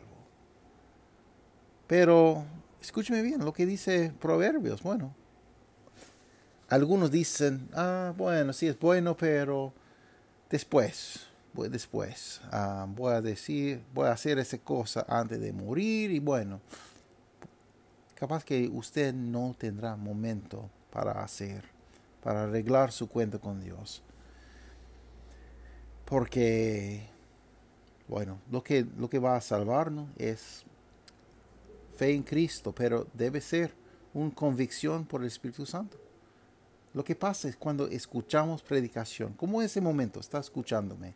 [1.87, 2.47] Pero
[2.81, 4.83] escúcheme bien lo que dice Proverbios.
[4.83, 5.15] Bueno,
[6.71, 9.75] algunos dicen, ah, bueno, sí es bueno, pero
[10.49, 16.21] después, después, ah, voy a decir, voy a hacer esa cosa antes de morir y
[16.21, 16.59] bueno,
[18.15, 21.65] capaz que usted no tendrá momento para hacer,
[22.23, 24.03] para arreglar su cuenta con Dios.
[26.05, 27.07] Porque,
[28.09, 30.65] bueno, lo que, lo que va a salvarnos es
[31.97, 33.73] fe en Cristo, pero debe ser
[34.13, 35.99] una convicción por el Espíritu Santo.
[36.93, 41.15] Lo que pasa es cuando escuchamos predicación, como en ese momento está escuchándome.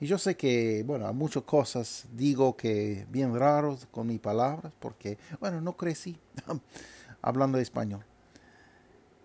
[0.00, 4.72] Y yo sé que, bueno, a muchas cosas digo que bien raros con mis palabras,
[4.78, 6.18] porque, bueno, no crecí
[7.22, 8.04] hablando español.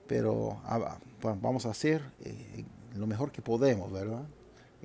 [0.08, 0.98] Pero ah,
[1.42, 2.64] vamos a hacer eh,
[2.96, 4.24] lo mejor que podemos, ¿verdad?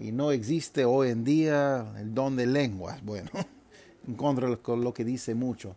[0.03, 3.31] Y no existe hoy en día el don de lenguas, bueno,
[4.09, 5.77] en contra de lo que dice mucho.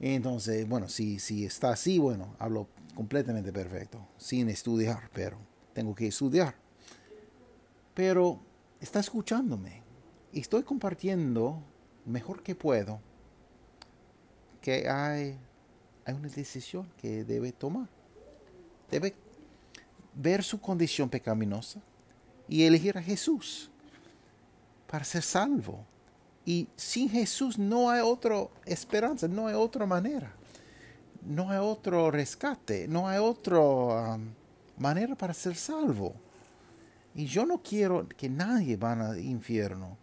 [0.00, 5.36] Entonces, bueno, si, si está así, bueno, hablo completamente perfecto, sin estudiar, pero
[5.74, 6.54] tengo que estudiar.
[7.92, 8.40] Pero
[8.80, 9.82] está escuchándome
[10.32, 11.62] y estoy compartiendo
[12.06, 13.00] mejor que puedo
[14.62, 15.36] que hay,
[16.06, 17.90] hay una decisión que debe tomar.
[18.90, 19.14] Debe
[20.14, 21.82] ver su condición pecaminosa
[22.48, 23.70] y elegir a Jesús
[24.86, 25.84] para ser salvo.
[26.44, 30.32] Y sin Jesús no hay otra esperanza, no hay otra manera,
[31.24, 34.28] no hay otro rescate, no hay otra um,
[34.76, 36.14] manera para ser salvo.
[37.14, 39.96] Y yo no quiero que nadie vaya al infierno,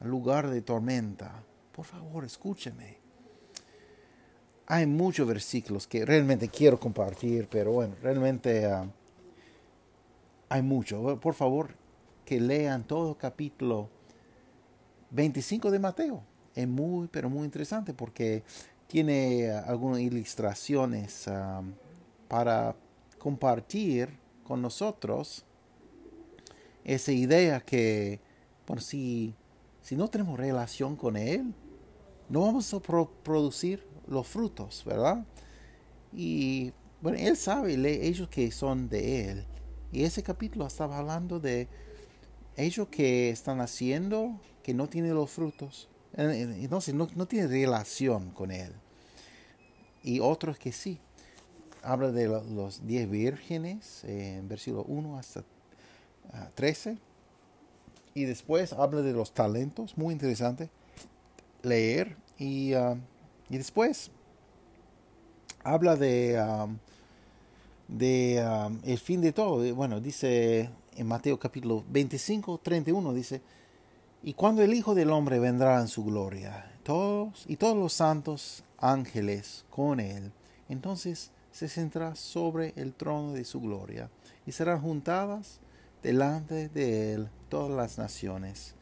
[0.00, 1.32] al lugar de tormenta.
[1.72, 2.96] Por favor, escúcheme.
[4.66, 8.90] Hay muchos versículos que realmente quiero compartir, pero bueno, realmente um,
[10.54, 11.18] hay mucho.
[11.18, 11.74] Por favor,
[12.24, 13.90] que lean todo capítulo
[15.10, 16.22] 25 de Mateo.
[16.54, 18.44] Es muy, pero muy interesante porque
[18.86, 21.72] tiene algunas ilustraciones um,
[22.28, 22.76] para
[23.18, 25.44] compartir con nosotros
[26.84, 28.20] esa idea que,
[28.64, 29.34] por si,
[29.82, 31.52] si no tenemos relación con Él,
[32.28, 35.26] no vamos a producir los frutos, ¿verdad?
[36.12, 37.74] Y bueno, Él sabe
[38.06, 39.46] ellos que son de Él.
[39.94, 41.68] Y ese capítulo estaba hablando de
[42.56, 45.88] ellos que están haciendo que no tienen los frutos.
[46.14, 48.72] Entonces no, no tiene relación con Él.
[50.02, 50.98] Y otros que sí.
[51.80, 55.44] Habla de los diez vírgenes en versículo 1 hasta
[56.56, 56.98] 13.
[58.14, 60.70] Y después habla de los talentos, muy interesante
[61.62, 62.16] leer.
[62.36, 63.00] Y, um,
[63.48, 64.10] y después
[65.62, 66.78] habla de, um,
[67.88, 69.74] de um, el fin de todo.
[69.74, 73.42] Bueno, dice en Mateo capítulo 25, 31, dice,
[74.22, 78.64] y cuando el Hijo del Hombre vendrá en su gloria, todos y todos los santos
[78.78, 80.32] ángeles con él,
[80.68, 84.10] entonces se sentará sobre el trono de su gloria
[84.46, 85.60] y serán juntadas
[86.02, 88.74] delante de él todas las naciones,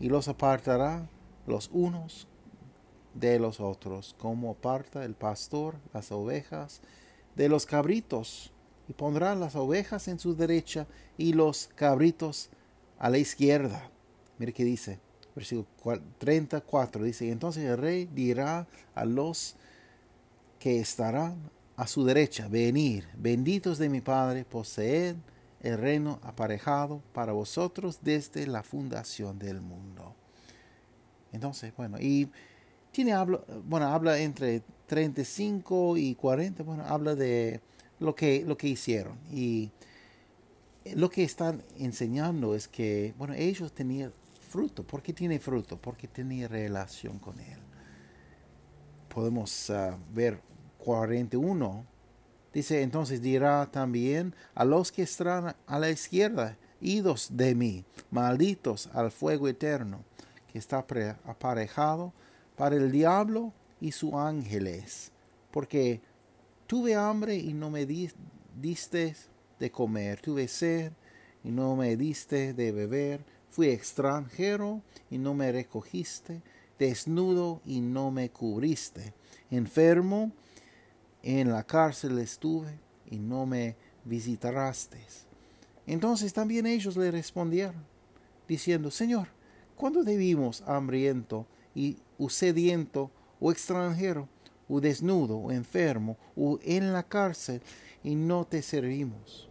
[0.00, 1.08] y los apartará
[1.46, 2.28] los unos
[3.14, 6.80] de los otros, como aparta el pastor las ovejas
[7.38, 8.52] de los cabritos,
[8.88, 12.50] y pondrá las ovejas en su derecha y los cabritos
[12.98, 13.90] a la izquierda.
[14.38, 14.98] Mire qué dice,
[15.36, 15.66] versículo
[16.18, 19.54] 34, dice, y entonces el rey dirá a los
[20.58, 25.14] que estarán a su derecha, venir, benditos de mi Padre, poseed
[25.60, 30.16] el reino aparejado para vosotros desde la fundación del mundo.
[31.32, 32.30] Entonces, bueno, y
[32.98, 37.60] tiene habla, bueno, habla entre 35 y 40, bueno, habla de
[38.00, 39.16] lo que, lo que hicieron.
[39.30, 39.70] Y
[40.96, 44.12] lo que están enseñando es que, bueno, ellos tenían
[44.50, 44.82] fruto.
[44.82, 45.76] ¿Por qué tiene fruto?
[45.80, 47.60] Porque tenía relación con Él.
[49.08, 50.40] Podemos uh, ver
[50.78, 51.86] 41
[52.52, 58.88] Dice, entonces dirá también a los que están a la izquierda, idos de mí, malditos
[58.92, 60.02] al fuego eterno,
[60.50, 62.12] que está aparejado
[62.58, 65.12] para el diablo y sus ángeles,
[65.52, 66.00] porque
[66.66, 69.14] tuve hambre y no me diste
[69.60, 70.92] de comer, tuve sed
[71.44, 76.42] y no me diste de beber, fui extranjero y no me recogiste,
[76.78, 79.14] desnudo y no me cubriste,
[79.52, 80.32] enfermo
[81.22, 82.76] en la cárcel estuve
[83.08, 84.98] y no me visitaste.
[85.86, 87.86] Entonces también ellos le respondieron,
[88.48, 89.28] diciendo, Señor,
[89.76, 94.28] ¿cuándo debimos hambriento y o sediento o extranjero
[94.68, 97.62] o desnudo o enfermo o en la cárcel
[98.02, 99.48] y no te servimos?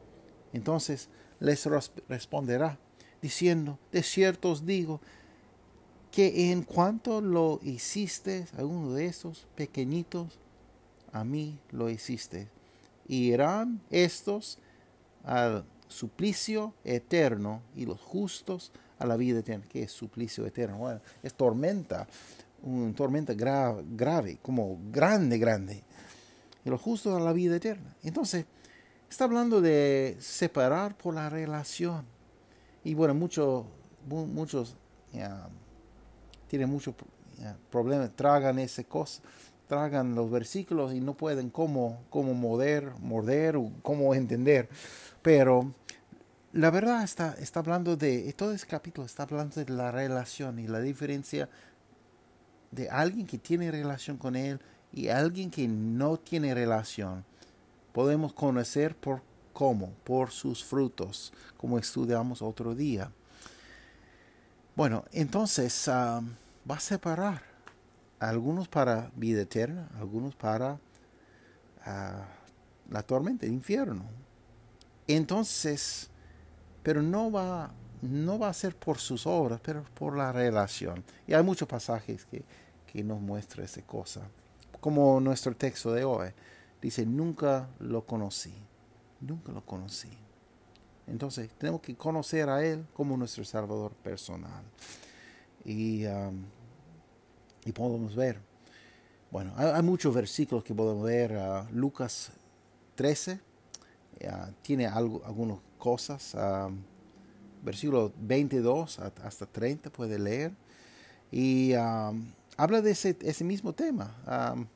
[0.54, 1.66] Entonces les
[2.08, 2.80] responderá,
[3.22, 5.02] diciendo, de cierto os digo,
[6.12, 10.40] que en cuanto lo hiciste a uno de esos pequeñitos,
[11.12, 12.50] a mí lo hiciste.
[13.08, 14.58] Y irán estos
[15.24, 19.66] al suplicio eterno y los justos a la vida eterna.
[19.70, 20.78] ¿Qué es suplicio eterno?
[20.78, 22.08] Bueno, es tormenta,
[22.64, 25.84] una tormenta grave, como grande, grande.
[26.66, 27.96] Y los justos a la vida eterna.
[28.04, 28.46] Entonces,
[29.10, 32.06] está hablando de separar por la relación.
[32.84, 33.66] Y bueno, muchos,
[34.08, 34.76] muchos
[36.48, 36.94] tienen muchos
[37.70, 39.22] problemas, tragan esa cosa
[39.68, 44.70] tragan los versículos y no pueden cómo, cómo morder, morder o cómo entender.
[45.22, 45.74] Pero
[46.54, 50.68] la verdad está, está hablando de, todo este capítulo está hablando de la relación y
[50.68, 51.50] la diferencia
[52.72, 54.60] de alguien que tiene relación con Él
[54.92, 57.26] y alguien que no tiene relación.
[57.94, 59.22] Podemos conocer por
[59.54, 63.12] cómo, por sus frutos, como estudiamos otro día.
[64.76, 66.22] Bueno, entonces ah,
[66.70, 67.42] va a separar
[68.20, 70.80] algunos para vida eterna, algunos para
[71.84, 72.28] ah,
[72.90, 74.04] la tormenta, el infierno.
[75.08, 76.10] Entonces,
[76.84, 77.72] pero no va,
[78.02, 81.04] no va a ser por sus obras, pero por la relación.
[81.26, 82.44] Y hay muchos pasajes que,
[82.92, 84.22] que nos muestran esa cosa.
[84.80, 86.30] Como nuestro texto de hoy.
[86.82, 88.54] Dice, nunca lo conocí.
[89.22, 90.10] Nunca lo conocí.
[91.08, 94.64] Entonces, tenemos que conocer a Él como nuestro Salvador personal.
[95.66, 96.44] Y, um,
[97.66, 98.40] y podemos ver.
[99.32, 101.32] Bueno, hay, muchos versículos que podemos ver.
[101.32, 102.32] Uh, Lucas
[102.96, 104.28] 13 uh,
[104.62, 106.36] tiene algo, algunas cosas.
[106.36, 106.78] Um,
[107.64, 110.54] versículo 22 hasta 30 puede leer.
[111.32, 114.16] Y um, habla de ese, ese mismo tema.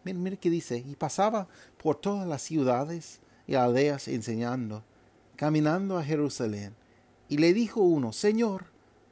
[0.03, 0.77] mire, mire qué dice.
[0.77, 1.47] Y pasaba
[1.81, 4.83] por todas las ciudades y aldeas enseñando,
[5.35, 6.75] caminando a Jerusalén.
[7.29, 8.65] Y le dijo uno, Señor,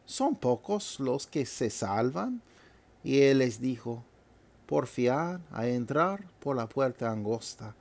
[0.06, 2.42] ¿son pocos los que se salvan?
[3.04, 4.04] Y él les dijo,
[4.70, 7.76] porfiad a entrar por la puerta angosta,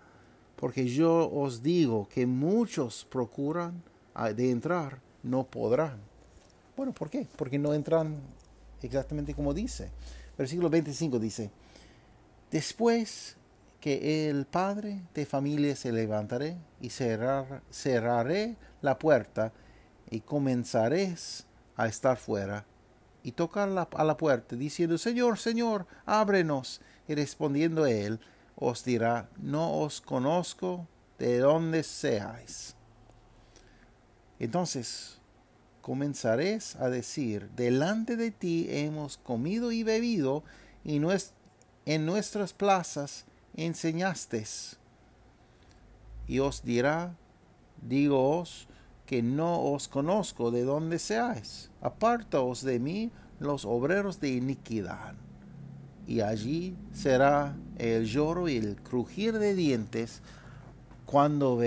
[0.56, 3.82] porque yo os digo que muchos procuran
[4.34, 5.98] de entrar, no podrán.
[6.76, 7.26] Bueno, ¿por qué?
[7.36, 8.20] Porque no entran
[8.82, 9.90] exactamente como dice.
[10.36, 11.50] Versículo 25 dice,
[12.50, 13.36] después
[13.80, 19.52] que el padre de familia se levantaré y cerrar, cerraré la puerta
[20.10, 21.46] y comenzaréis
[21.76, 22.64] a estar fuera
[23.22, 26.80] y tocar a la puerta diciendo, Señor, Señor, ábrenos.
[27.06, 28.20] Y respondiendo él,
[28.54, 30.86] os dirá, no os conozco
[31.18, 32.74] de dónde seáis.
[34.38, 35.18] Entonces
[35.82, 40.44] comenzaréis a decir, delante de ti hemos comido y bebido,
[40.84, 41.00] y
[41.86, 43.24] en nuestras plazas
[43.56, 44.44] enseñaste.
[46.26, 47.16] Y os dirá,
[47.82, 48.68] digoos,
[49.06, 51.70] que no os conozco de dónde seáis.
[51.80, 53.10] Apartaos de mí
[53.40, 55.14] los obreros de iniquidad.
[56.06, 60.20] Y allí será el lloro y el crujir de dientes
[61.06, 61.58] cuando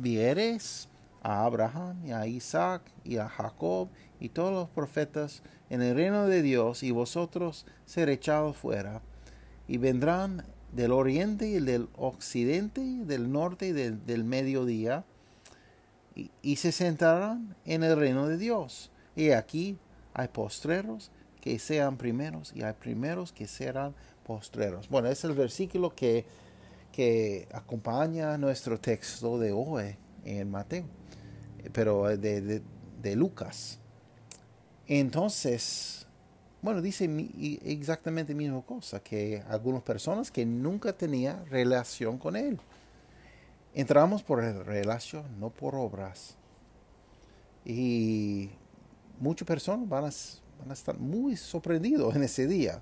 [0.00, 0.88] vieres
[1.28, 6.26] a Abraham y a Isaac y a Jacob y todos los profetas en el reino
[6.26, 9.02] de Dios y vosotros ser echados fuera.
[9.66, 15.04] Y vendrán del oriente y del occidente, del norte y del, mediodía,
[16.42, 18.90] y, se sentarán en el reino de Dios.
[19.14, 19.76] Y aquí
[20.14, 21.10] hay postreros
[21.42, 23.94] que sean primeros y hay primeros que serán
[24.26, 24.88] postreros.
[24.88, 26.24] Bueno, es el versículo que,
[26.90, 30.84] que acompaña nuestro texto de hoy en Mateo,
[31.72, 32.62] pero de,
[33.00, 33.78] de Lucas.
[34.86, 36.06] Entonces,
[36.60, 37.08] bueno, dice
[37.64, 42.58] exactamente la misma cosa, que algunas personas que nunca tenían relación con Él.
[43.74, 46.36] Entramos por relación, no por obras.
[47.64, 48.50] Y
[49.20, 50.10] muchas personas van a,
[50.58, 52.80] van a estar muy sorprendidos en ese día.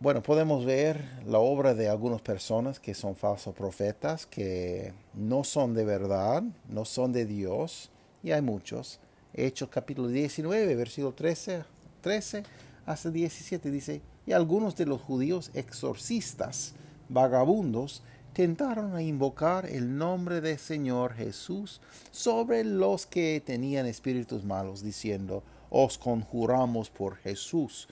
[0.00, 5.74] Bueno, podemos ver la obra de algunas personas que son falsos profetas, que no son
[5.74, 7.90] de verdad, no son de Dios,
[8.22, 9.00] y hay muchos.
[9.34, 11.64] Hechos capítulo 19, versículo 13,
[12.00, 12.44] 13
[12.86, 16.74] hasta 17 dice, y algunos de los judíos exorcistas,
[17.08, 21.80] vagabundos, tentaron a invocar el nombre del Señor Jesús
[22.12, 27.88] sobre los que tenían espíritus malos, diciendo, os conjuramos por Jesús,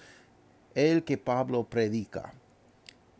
[0.76, 2.34] el que Pablo predica.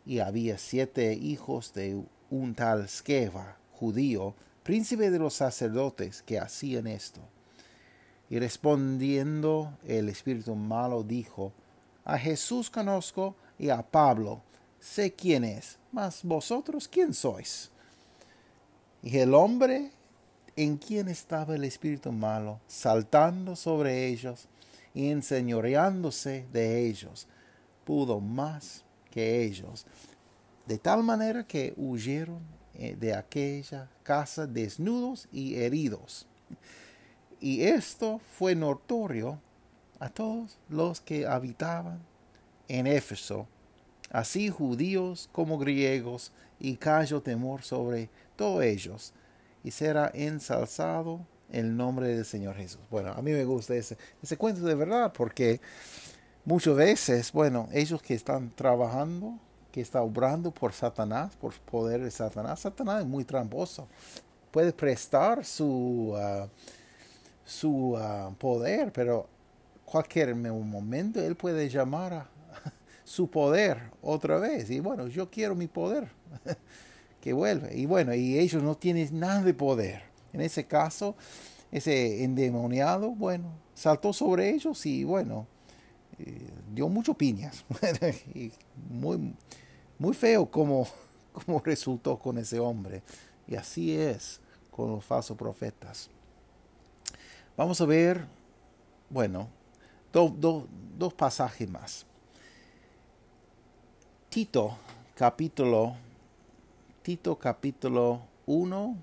[0.05, 6.87] Y había siete hijos de un tal Skeva, judío, príncipe de los sacerdotes, que hacían
[6.87, 7.19] esto.
[8.29, 11.51] Y respondiendo el espíritu malo dijo,
[12.05, 14.41] A Jesús conozco y a Pablo
[14.79, 17.71] sé quién es, mas vosotros quién sois.
[19.01, 19.91] Y el hombre
[20.55, 24.47] en quien estaba el espíritu malo, saltando sobre ellos
[24.93, 27.27] y enseñoreándose de ellos,
[27.87, 29.85] pudo más que ellos,
[30.65, 32.41] de tal manera que huyeron
[32.73, 36.27] eh, de aquella casa desnudos y heridos.
[37.39, 39.39] Y esto fue notorio
[39.99, 41.99] a todos los que habitaban
[42.67, 43.47] en Éfeso,
[44.11, 49.13] así judíos como griegos, y cayó temor sobre todos ellos,
[49.63, 52.81] y será ensalzado el nombre del Señor Jesús.
[52.91, 55.61] Bueno, a mí me gusta ese, ese cuento de verdad, porque
[56.47, 59.37] muchas veces, bueno, ellos que están trabajando,
[59.71, 63.87] que están obrando por Satanás, por poder de Satanás, Satanás es muy tramposo.
[64.51, 66.15] Puede prestar su...
[66.17, 66.47] Ah,
[67.47, 69.27] su ah, poder, pero
[69.85, 72.29] cualquier momento él puede llamar a
[73.05, 74.69] su poder otra vez.
[74.69, 76.09] Y bueno, yo quiero mi poder
[77.21, 77.71] que vuelva.
[77.71, 80.03] Y bueno, y ellos no tienen nada de poder.
[80.33, 81.15] En ese caso,
[81.71, 85.47] ese endemoniado, bueno, saltó sobre ellos y bueno,
[86.19, 87.65] eh, dio mucho piñas.
[88.33, 88.51] y
[88.89, 89.33] muy,
[89.97, 90.87] muy feo como,
[91.33, 93.03] como resultó con ese hombre.
[93.47, 94.39] Y así es
[94.71, 96.09] con los falsos profetas.
[97.55, 98.25] Vamos a ver,
[99.09, 99.49] bueno,
[100.11, 102.05] dos pasajes más.
[104.29, 104.77] Tito,
[105.15, 105.95] capítulo,
[107.01, 108.97] Tito capítulo 1,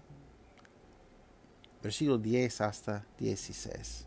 [1.82, 4.06] versículo 10 hasta 16.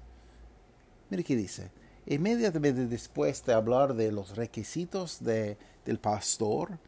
[1.10, 1.72] Mire qué dice.
[2.10, 6.80] Inmediatamente después de hablar de los requisitos de, del pastor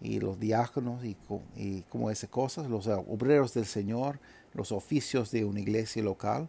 [0.00, 1.16] y los diáconos y,
[1.54, 4.18] y como esas cosas, los obreros del Señor,
[4.54, 6.48] los oficios de una iglesia local,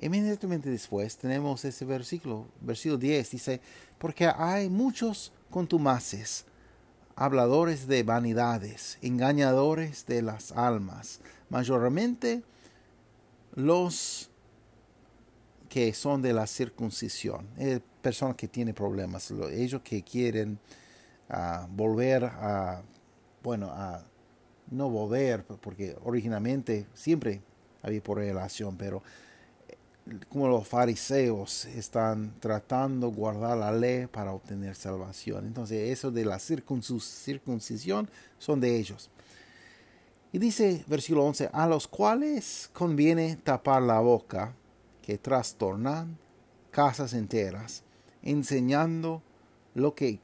[0.00, 3.60] inmediatamente después tenemos ese versículo, versículo 10, dice,
[3.98, 6.46] porque hay muchos contumaces,
[7.14, 12.42] habladores de vanidades, engañadores de las almas, mayormente
[13.54, 14.30] los
[15.68, 20.58] que son de la circuncisión, eh, personas que tienen problemas, ellos que quieren
[21.28, 22.82] ah, volver a,
[23.42, 24.02] bueno, a
[24.70, 27.40] no volver, porque originalmente siempre
[27.82, 29.02] había por relación, pero
[29.68, 29.76] eh,
[30.28, 35.46] como los fariseos están tratando de guardar la ley para obtener salvación.
[35.46, 38.08] Entonces, eso de la circuncisión
[38.38, 39.10] son de ellos.
[40.32, 44.54] Y dice versículo 11, a los cuales conviene tapar la boca,
[45.06, 46.18] que trastornan
[46.72, 47.84] casas enteras,
[48.22, 49.22] enseñando
[49.72, 50.18] lo que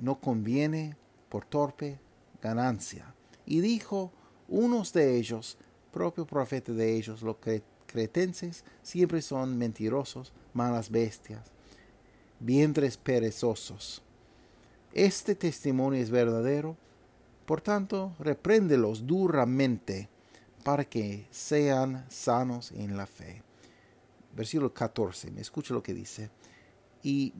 [0.00, 0.96] no conviene
[1.28, 1.98] por torpe
[2.40, 3.12] ganancia.
[3.46, 4.12] Y dijo
[4.46, 5.58] unos de ellos,
[5.90, 7.38] propio profeta de ellos, los
[7.86, 11.50] cretenses siempre son mentirosos, malas bestias,
[12.38, 14.04] vientres perezosos.
[14.92, 16.76] Este testimonio es verdadero,
[17.44, 20.08] por tanto, repréndelos duramente
[20.62, 23.42] para que sean sanos en la fe.
[24.38, 26.30] Versículo 14, me escucha lo que dice.
[27.02, 27.34] Y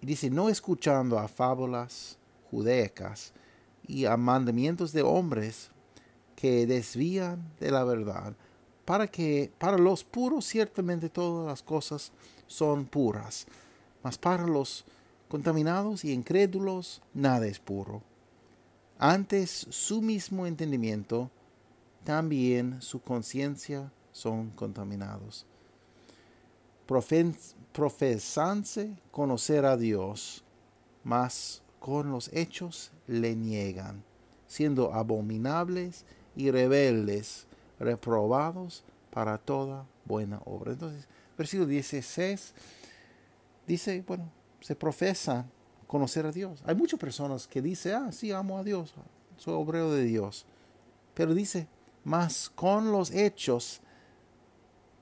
[0.00, 2.16] dice, no escuchando a fábulas
[2.50, 3.34] judaicas
[3.86, 5.70] y a mandamientos de hombres
[6.34, 8.34] que desvían de la verdad,
[8.86, 12.12] para que para los puros ciertamente todas las cosas
[12.46, 13.46] son puras,
[14.02, 14.86] mas para los
[15.28, 18.02] contaminados y incrédulos nada es puro
[18.98, 21.30] antes su mismo entendimiento,
[22.04, 25.46] también su conciencia son contaminados.
[26.86, 30.44] Profesanse conocer a Dios,
[31.02, 34.02] mas con los hechos le niegan,
[34.46, 36.04] siendo abominables
[36.36, 37.46] y rebeldes,
[37.78, 40.72] reprobados para toda buena obra.
[40.72, 42.54] Entonces, versículo 16
[43.66, 44.30] dice, bueno,
[44.60, 45.50] se profesan
[45.86, 46.62] conocer a Dios.
[46.66, 48.94] Hay muchas personas que dicen, ah, sí, amo a Dios,
[49.36, 50.46] soy obrero de Dios.
[51.14, 51.68] Pero dice,
[52.02, 53.80] más con los hechos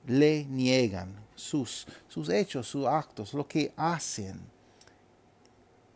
[0.05, 4.39] le niegan sus, sus hechos, sus actos, lo que hacen.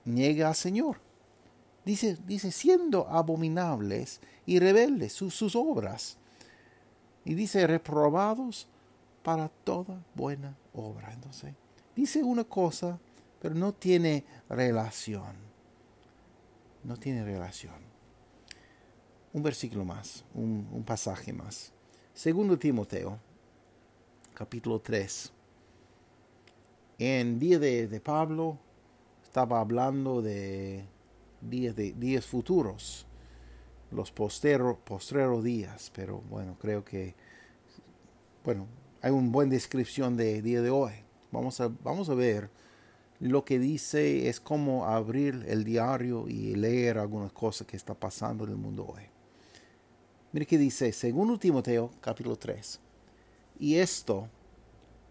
[0.05, 0.99] Niega al Señor.
[1.85, 6.17] Dice, dice siendo abominables y rebeldes sus, sus obras.
[7.25, 8.67] Y dice, reprobados
[9.23, 11.11] para toda buena obra.
[11.13, 11.53] Entonces,
[11.95, 12.99] dice una cosa
[13.39, 15.35] pero no tiene relación.
[16.83, 17.75] No tiene relación.
[19.33, 21.71] Un versículo más, un, pasaje más.
[22.13, 23.19] Segundo Timoteo,
[24.37, 25.31] capítulo 3.
[26.99, 28.59] En día de, Pablo
[29.23, 30.85] estaba hablando de
[31.41, 33.07] días, de días futuros,
[33.89, 37.15] los postero, postreros días, pero bueno, creo que,
[38.45, 38.67] bueno,
[39.01, 40.93] hay una buena descripción de día de hoy.
[41.31, 42.51] Vamos a, vamos a ver
[43.19, 48.43] lo que dice es como abrir el diario y leer algunas cosas que está pasando
[48.43, 49.01] en el mundo hoy.
[50.31, 52.81] Mire que dice, según Timoteo capítulo 3,
[53.59, 54.27] y esto,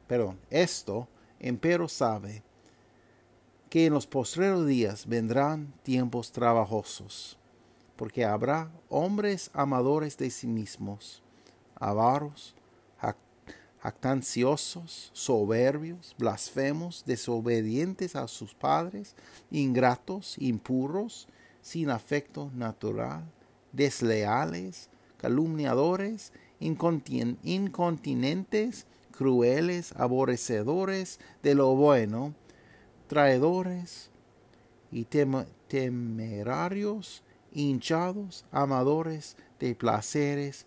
[0.07, 1.09] perdón, esto,
[1.41, 2.43] empero sabe
[3.71, 7.39] que en los postreros días vendrán tiempos trabajosos,
[7.97, 11.23] porque habrá hombres amadores de sí mismos,
[11.75, 12.55] avaros,
[13.87, 19.15] actanciosos, soberbios, blasfemos, desobedientes a sus padres,
[19.49, 21.29] ingratos, impuros,
[21.63, 23.25] sin afecto natural,
[23.71, 28.87] desleales, calumniadores, incontinentes,
[29.17, 32.35] crueles, aborrecedores de lo bueno,
[33.09, 34.11] traidores
[34.91, 35.07] y
[35.69, 40.67] temerarios, hinchados, amadores de placeres,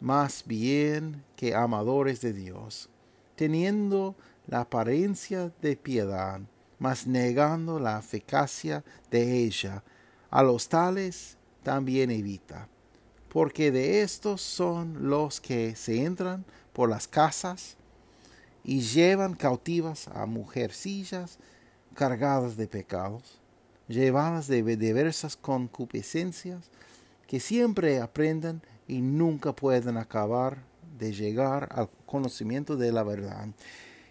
[0.00, 2.90] más bien que amadores de Dios,
[3.34, 4.14] teniendo
[4.46, 6.40] la apariencia de piedad,
[6.78, 9.82] mas negando la eficacia de ella.
[10.30, 12.68] A los tales también evita,
[13.28, 17.76] porque de estos son los que se entran por las casas
[18.64, 21.38] y llevan cautivas a mujercillas
[21.94, 23.40] cargadas de pecados,
[23.88, 26.70] llevadas de diversas concupiscencias,
[27.26, 30.58] que siempre aprenden y nunca pueden acabar
[30.98, 33.48] de llegar al conocimiento de la verdad.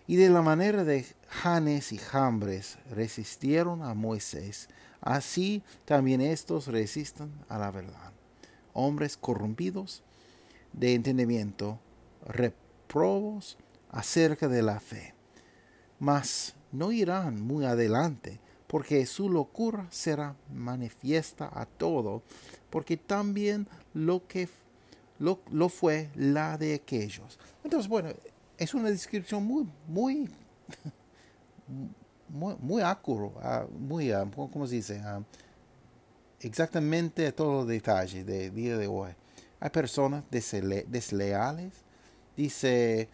[0.07, 4.69] Y de la manera de Janes y Jambres resistieron a Moisés,
[5.01, 8.14] así también estos resisten a la verdad.
[8.75, 10.03] Hombres corrompidos
[10.73, 11.79] de entendimiento,
[12.27, 13.57] reprobos
[13.89, 15.15] acerca de la fe.
[15.97, 22.21] Mas no irán muy adelante, porque su locura será manifiesta a todo,
[22.69, 24.49] porque también lo que
[25.17, 27.39] lo, lo fue la de aquellos.
[27.63, 28.09] Entonces, bueno,
[28.57, 30.29] es una descripción muy, muy,
[32.29, 32.99] muy, muy ah,
[33.79, 35.01] muy, uh, ¿cómo se dice?
[36.45, 39.09] Exactamente todos los detalles del día de hoy.
[39.59, 41.73] Hay personas desleales,
[42.37, 43.09] dice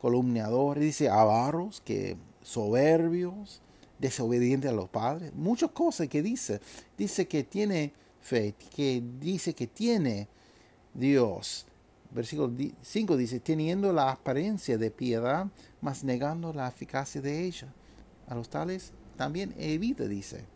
[0.00, 3.60] columniadores, dice avaros, que soberbios,
[4.00, 6.60] desobedientes a los padres, muchas cosas que dice.
[6.98, 10.26] Dice que tiene fe, que dice que tiene
[10.94, 11.66] Dios.
[12.10, 12.52] Versículo
[12.82, 15.46] 5 dice, teniendo la apariencia de piedad,
[15.80, 17.68] mas negando la eficacia de ella.
[18.26, 20.53] A los tales también evita, dice.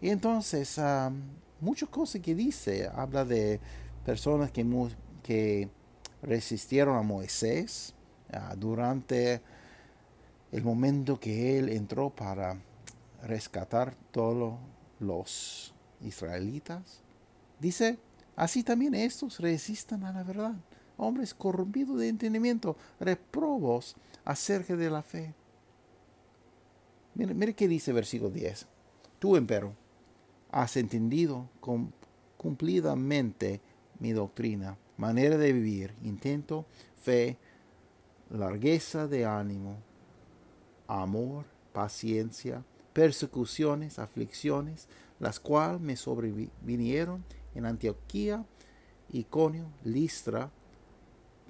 [0.00, 0.80] Y entonces,
[1.60, 3.60] muchas cosas que dice, habla de
[4.04, 4.64] personas que,
[5.22, 5.68] que
[6.22, 7.94] resistieron a Moisés
[8.32, 9.40] ah, durante
[10.52, 12.58] el momento que él entró para
[13.22, 14.58] rescatar todos
[15.00, 17.02] los israelitas.
[17.58, 17.98] Dice,
[18.36, 20.54] así también estos resistan a la verdad.
[20.98, 25.34] Hombres corrompidos de entendimiento, reprobos acerca de la fe.
[27.14, 28.66] Mire, mire qué dice versículo 10.
[29.18, 29.74] Tú, empero,
[30.56, 31.50] has entendido
[32.38, 33.60] cumplidamente
[33.98, 36.64] mi doctrina, manera de vivir, intento,
[37.02, 37.36] fe,
[38.30, 39.76] largueza de ánimo,
[40.86, 41.44] amor,
[41.74, 44.88] paciencia, persecuciones, aflicciones,
[45.20, 47.22] las cuales me sobrevinieron
[47.54, 48.46] en Antioquía,
[49.12, 50.50] Iconio, Listra,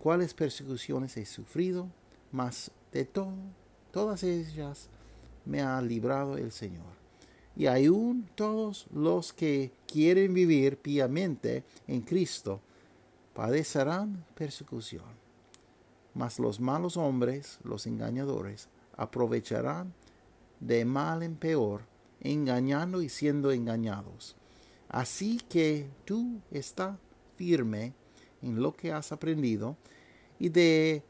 [0.02, 1.86] cuáles persecuciones he sufrido,
[2.32, 4.90] mas de todas ellas
[5.44, 7.05] me ha librado el Señor.
[7.56, 12.60] Y aún todos los que quieren vivir piamente en Cristo
[13.32, 15.04] padecerán persecución.
[16.14, 19.94] Mas los malos hombres, los engañadores, aprovecharán
[20.60, 21.82] de mal en peor,
[22.20, 24.36] engañando y siendo engañados.
[24.88, 26.98] Así que tú está
[27.36, 27.94] firme
[28.42, 29.76] en lo que has aprendido
[30.38, 31.02] y de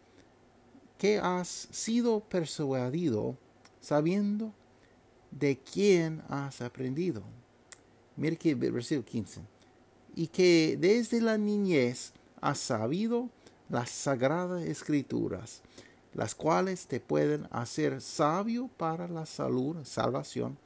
[0.98, 3.36] que has sido persuadido
[3.80, 4.52] sabiendo
[5.30, 7.22] de quién has aprendido.
[8.16, 9.42] Mire que versículo 15.
[10.14, 13.28] Y que desde la niñez has sabido
[13.68, 15.62] las sagradas escrituras,
[16.14, 20.56] las cuales te pueden hacer sabio para la salud, salvación,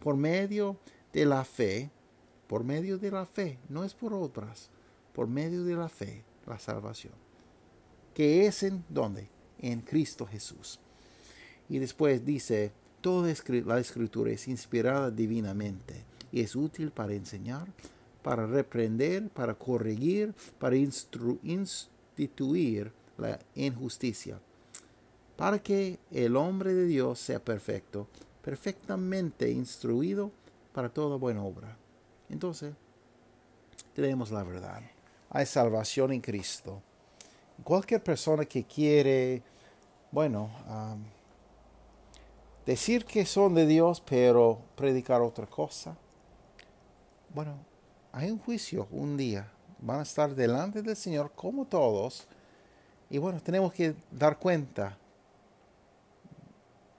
[0.00, 0.78] por medio
[1.12, 1.90] de la fe,
[2.46, 4.70] por medio de la fe, no es por otras,
[5.12, 7.14] por medio de la fe, la salvación,
[8.14, 9.28] que es en donde?
[9.58, 10.80] En Cristo Jesús.
[11.68, 12.72] Y después dice,
[13.06, 13.32] toda
[13.64, 17.68] la escritura es inspirada divinamente y es útil para enseñar,
[18.24, 24.40] para reprender, para corregir, para instituir la injusticia
[25.36, 28.08] para que el hombre de Dios sea perfecto,
[28.42, 30.32] perfectamente instruido
[30.72, 31.76] para toda buena obra.
[32.28, 32.74] Entonces,
[33.94, 34.82] tenemos la verdad.
[35.30, 36.82] Hay salvación en Cristo.
[37.62, 39.44] Cualquier persona que quiere,
[40.10, 40.50] bueno,
[42.66, 45.96] decir que son de Dios, pero predicar otra cosa,
[47.32, 47.56] bueno,
[48.12, 49.50] hay un juicio un día.
[49.78, 52.26] Van a estar delante del Señor como todos.
[53.08, 54.98] Y bueno, tenemos que dar cuenta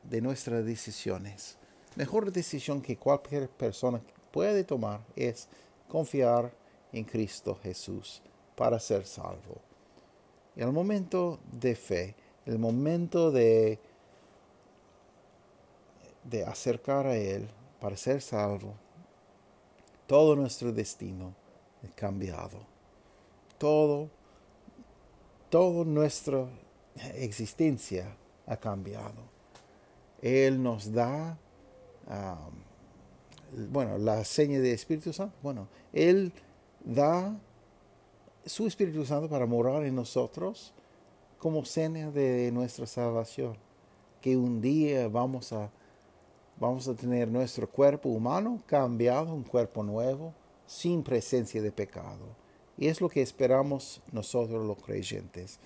[0.04, 1.58] de nuestras decisiones.
[1.96, 4.00] Mejor decisión que cualquier persona
[4.32, 5.50] puede tomar es
[5.90, 6.54] confiar
[6.94, 8.22] en Cristo Jesús
[8.56, 9.60] para ser salvo.
[10.56, 12.16] El momento de fe,
[12.46, 13.80] el momento de,
[16.30, 17.48] de acercar a Él
[17.80, 18.76] para ser salvo,
[20.08, 21.34] todo nuestro destino
[21.84, 22.60] es cambiado.
[23.58, 24.10] Todo,
[25.50, 26.48] toda nuestra
[27.16, 28.16] existencia
[28.46, 29.38] ha cambiado.
[30.22, 31.38] Él nos da,
[33.70, 35.36] bueno, la seña de Espíritu Santo.
[35.42, 36.32] Bueno, Él
[36.84, 37.38] da
[38.46, 40.74] su Espíritu Santo para morar en nosotros
[41.38, 43.58] como seña de nuestra salvación.
[44.22, 45.70] Que un día vamos a,
[46.60, 50.34] vamos a tener nuestro cuerpo humano cambiado, un cuerpo nuevo,
[50.66, 52.36] sin presencia de pecado.
[52.78, 55.60] Y es lo que esperamos nosotros los creyentes.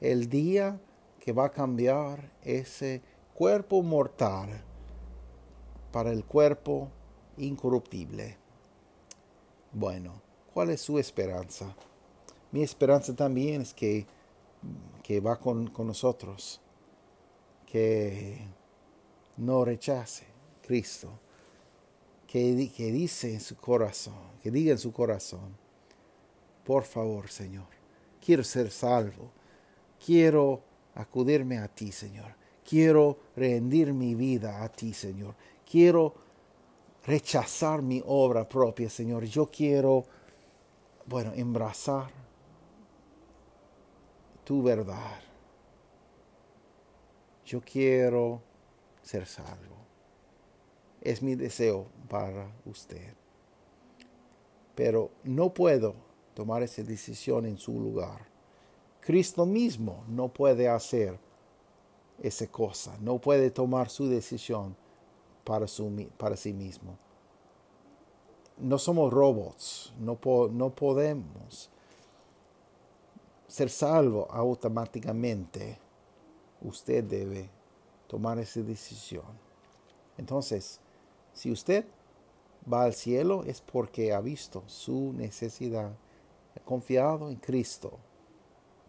[0.00, 0.80] El día
[1.20, 3.02] que va a cambiar ese
[3.34, 4.48] cuerpo mortal
[5.92, 6.90] para el cuerpo
[7.36, 8.36] incorruptible.
[9.72, 10.20] Bueno,
[10.52, 11.74] ¿cuál es su esperanza?
[12.52, 14.06] Mi esperanza también es que
[15.02, 16.60] que va con, nosotros,
[17.64, 18.38] que
[19.36, 20.26] no rechace
[20.66, 21.20] Cristo,
[22.26, 25.56] que, dice en su corazón, que diga en su corazón,
[26.64, 27.68] por favor, Señor,
[28.20, 29.30] quiero ser salvo,
[30.04, 30.60] quiero
[30.94, 32.34] acudirme a ti, Señor,
[32.68, 35.34] quiero rendir mi vida a ti, Señor,
[35.70, 36.14] quiero
[37.06, 40.04] rechazar mi obra propia, Señor, yo quiero,
[41.06, 42.10] bueno, embrazar
[44.44, 45.20] tu verdad.
[47.44, 48.42] Yo quiero
[49.02, 49.85] ser salvo.
[51.00, 53.14] Es mi deseo para usted.
[54.74, 55.94] Pero no puedo
[56.34, 58.26] tomar esa decisión en su lugar.
[59.00, 61.18] Cristo mismo no puede hacer
[62.22, 64.76] esa cosa, no puede tomar su decisión
[65.44, 66.98] para, su, para sí mismo.
[68.58, 70.18] No somos robots, no,
[70.50, 71.70] no podemos
[73.46, 75.78] ser salvo automáticamente,
[76.60, 77.48] usted debe
[78.06, 79.24] tomar esa decisión.
[80.18, 80.80] Entonces,
[81.36, 81.84] si usted
[82.72, 85.92] va al cielo es porque ha visto su necesidad,
[86.56, 87.98] ha confiado en Cristo,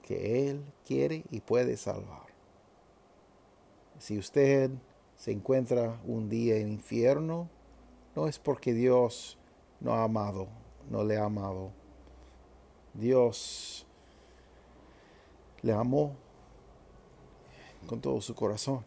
[0.02, 2.28] que Él quiere y puede salvar.
[4.00, 4.72] Si usted
[5.18, 7.50] se encuentra un día en infierno,
[8.16, 9.38] no es porque Dios
[9.82, 10.48] no ha amado,
[10.89, 11.72] no le ha amado.
[12.93, 13.86] Dios
[15.62, 16.16] le amó
[17.88, 18.86] con todo su corazón,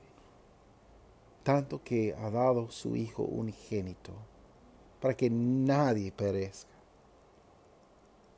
[1.50, 4.12] tanto que ha dado su Hijo unigénito,
[5.00, 6.70] para que nadie perezca.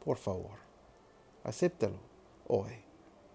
[0.02, 0.56] Por favor,
[1.44, 1.98] acéptalo
[2.48, 2.72] hoy,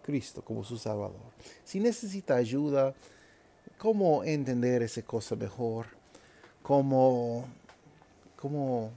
[0.02, 1.32] Cristo como su Salvador.
[1.64, 2.96] Si necesita ayuda,
[3.78, 5.86] cómo entender esa cosa mejor,
[6.64, 7.46] cómo,
[8.36, 8.90] cómo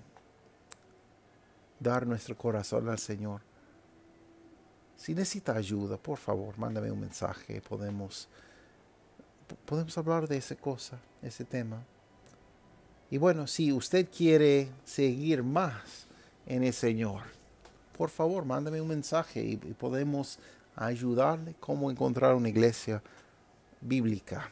[1.79, 3.43] dar nuestro corazón al Señor,
[4.97, 7.61] si necesita ayuda, por favor, mándame un mensaje.
[7.61, 8.31] Podemos,
[9.65, 11.85] podemos hablar de esa cosa, ese tema.
[13.11, 16.07] Y bueno, si usted quiere seguir más
[16.47, 17.23] en el Señor,
[17.97, 20.39] por favor, mándame un mensaje y, y podemos
[20.77, 23.03] ayudarle cómo encontrar una iglesia
[23.81, 24.51] bíblica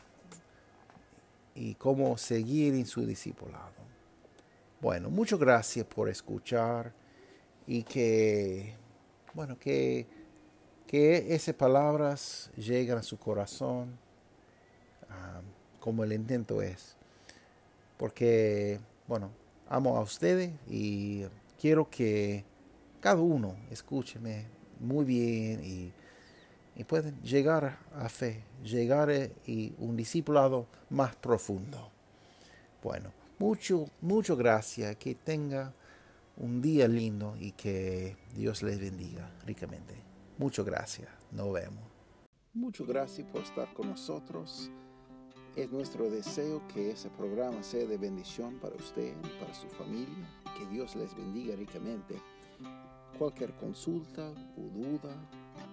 [1.54, 3.78] y cómo seguir en su discipulado.
[4.80, 6.92] Bueno, muchas gracias por escuchar
[7.66, 8.74] y que,
[9.34, 10.06] bueno, que
[10.88, 13.98] que esas palabras lleguen a su corazón
[15.80, 16.96] como el intento es.
[17.96, 19.30] Porque, bueno,
[19.68, 21.24] amo a ustedes y
[21.60, 22.44] quiero que
[23.00, 24.46] cada uno escúcheme
[24.80, 25.92] muy bien y,
[26.76, 29.28] y pueden llegar a fe, llegar a
[29.78, 31.90] un discipulado más profundo.
[32.82, 35.72] Bueno, mucho, mucho gracias, que tenga
[36.36, 39.94] un día lindo y que Dios les bendiga ricamente.
[40.38, 41.08] Muchas gracias.
[41.32, 41.82] Nos vemos.
[42.54, 44.70] Muchas gracias por estar con nosotros.
[45.58, 50.30] Es nuestro deseo que ese programa sea de bendición para usted y para su familia.
[50.56, 52.14] Que Dios les bendiga ricamente.
[53.18, 55.12] Cualquier consulta o duda,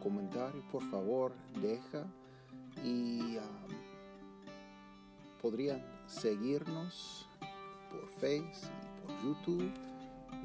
[0.01, 2.03] comentario, por favor, deja.
[2.83, 3.43] Y um,
[5.39, 7.29] podrían seguirnos
[7.91, 9.71] por Facebook y por YouTube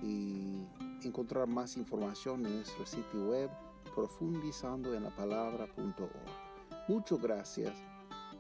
[0.03, 0.67] y
[1.03, 3.49] encontrar más información en nuestro sitio web
[3.95, 6.89] profundizando en la palabra.org.
[6.89, 7.75] Muchas gracias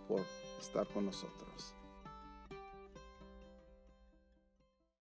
[0.07, 0.20] por
[0.61, 1.74] estar con nosotros.